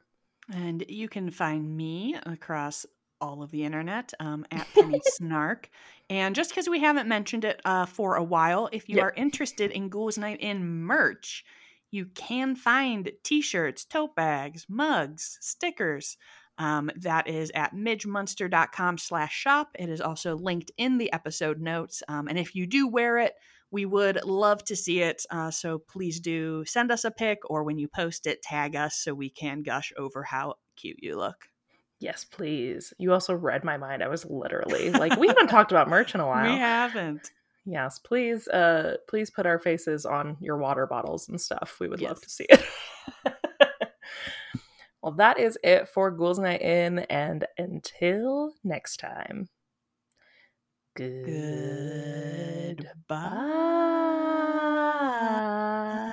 And 0.53 0.85
you 0.87 1.09
can 1.09 1.29
find 1.29 1.75
me 1.75 2.15
across 2.25 2.85
all 3.21 3.41
of 3.43 3.51
the 3.51 3.63
internet 3.63 4.13
um, 4.19 4.45
at 4.51 4.67
Penny 4.73 5.01
Snark. 5.13 5.69
And 6.09 6.35
just 6.35 6.51
because 6.51 6.69
we 6.69 6.79
haven't 6.79 7.07
mentioned 7.07 7.45
it 7.45 7.61
uh, 7.65 7.85
for 7.85 8.15
a 8.15 8.23
while, 8.23 8.69
if 8.71 8.89
you 8.89 8.97
Yep. 8.97 9.03
are 9.03 9.13
interested 9.15 9.71
in 9.71 9.89
Ghouls 9.89 10.17
Night 10.17 10.39
In 10.39 10.65
merch, 10.65 11.43
you 11.91 12.05
can 12.07 12.55
find 12.55 13.11
t-shirts, 13.23 13.85
tote 13.85 14.15
bags, 14.15 14.65
mugs, 14.69 15.37
stickers. 15.41 16.17
Um, 16.57 16.89
that 16.97 17.27
is 17.27 17.51
at 17.53 17.73
midgemunster.com 17.73 18.97
slash 18.97 19.33
shop. 19.33 19.71
It 19.77 19.89
is 19.89 19.99
also 20.01 20.35
linked 20.37 20.71
in 20.77 20.97
the 20.97 21.11
episode 21.11 21.59
notes. 21.59 22.01
Um, 22.07 22.27
and 22.27 22.39
if 22.39 22.55
you 22.55 22.65
do 22.65 22.87
wear 22.87 23.17
it, 23.17 23.33
we 23.71 23.85
would 23.85 24.23
love 24.23 24.63
to 24.65 24.75
see 24.75 25.01
it. 25.01 25.25
Uh, 25.29 25.51
so 25.51 25.79
please 25.79 26.19
do 26.19 26.63
send 26.65 26.91
us 26.91 27.03
a 27.03 27.11
pic 27.11 27.39
or 27.49 27.63
when 27.63 27.77
you 27.77 27.87
post 27.89 28.25
it, 28.25 28.41
tag 28.41 28.75
us 28.75 28.95
so 28.95 29.13
we 29.13 29.29
can 29.29 29.63
gush 29.63 29.91
over 29.97 30.23
how 30.23 30.55
cute 30.77 30.97
you 31.01 31.17
look. 31.17 31.49
Yes, 31.99 32.25
please. 32.25 32.93
You 32.97 33.13
also 33.13 33.33
read 33.33 33.63
my 33.63 33.77
mind. 33.77 34.03
I 34.03 34.07
was 34.07 34.25
literally 34.25 34.91
like, 34.91 35.17
we 35.17 35.27
haven't 35.27 35.47
talked 35.47 35.71
about 35.71 35.87
merch 35.89 36.13
in 36.13 36.21
a 36.21 36.27
while. 36.27 36.51
We 36.51 36.57
haven't. 36.57 37.31
Yes, 37.65 37.99
please, 37.99 38.47
uh, 38.49 38.97
please 39.07 39.31
put 39.31 39.45
our 39.45 39.57
faces 39.59 40.05
on 40.05 40.37
your 40.39 40.57
water 40.57 40.85
bottles 40.85 41.29
and 41.29 41.41
stuff. 41.41 41.77
We 41.79 41.87
would 41.87 41.99
yes. 41.99 42.09
love 42.09 42.21
to 42.21 42.29
see 42.29 42.45
it. 42.49 42.63
well, 45.01 45.13
that 45.13 45.39
is 45.39 45.57
it 45.63 45.89
for 45.89 46.11
Ghouls 46.11 46.37
Night 46.37 46.61
In, 46.61 46.99
and 46.99 47.47
until 47.57 48.53
next 48.63 48.97
time. 48.97 49.49
Good- 50.95 52.85
Goodbye. 53.07 53.15
Bye. 55.07 56.11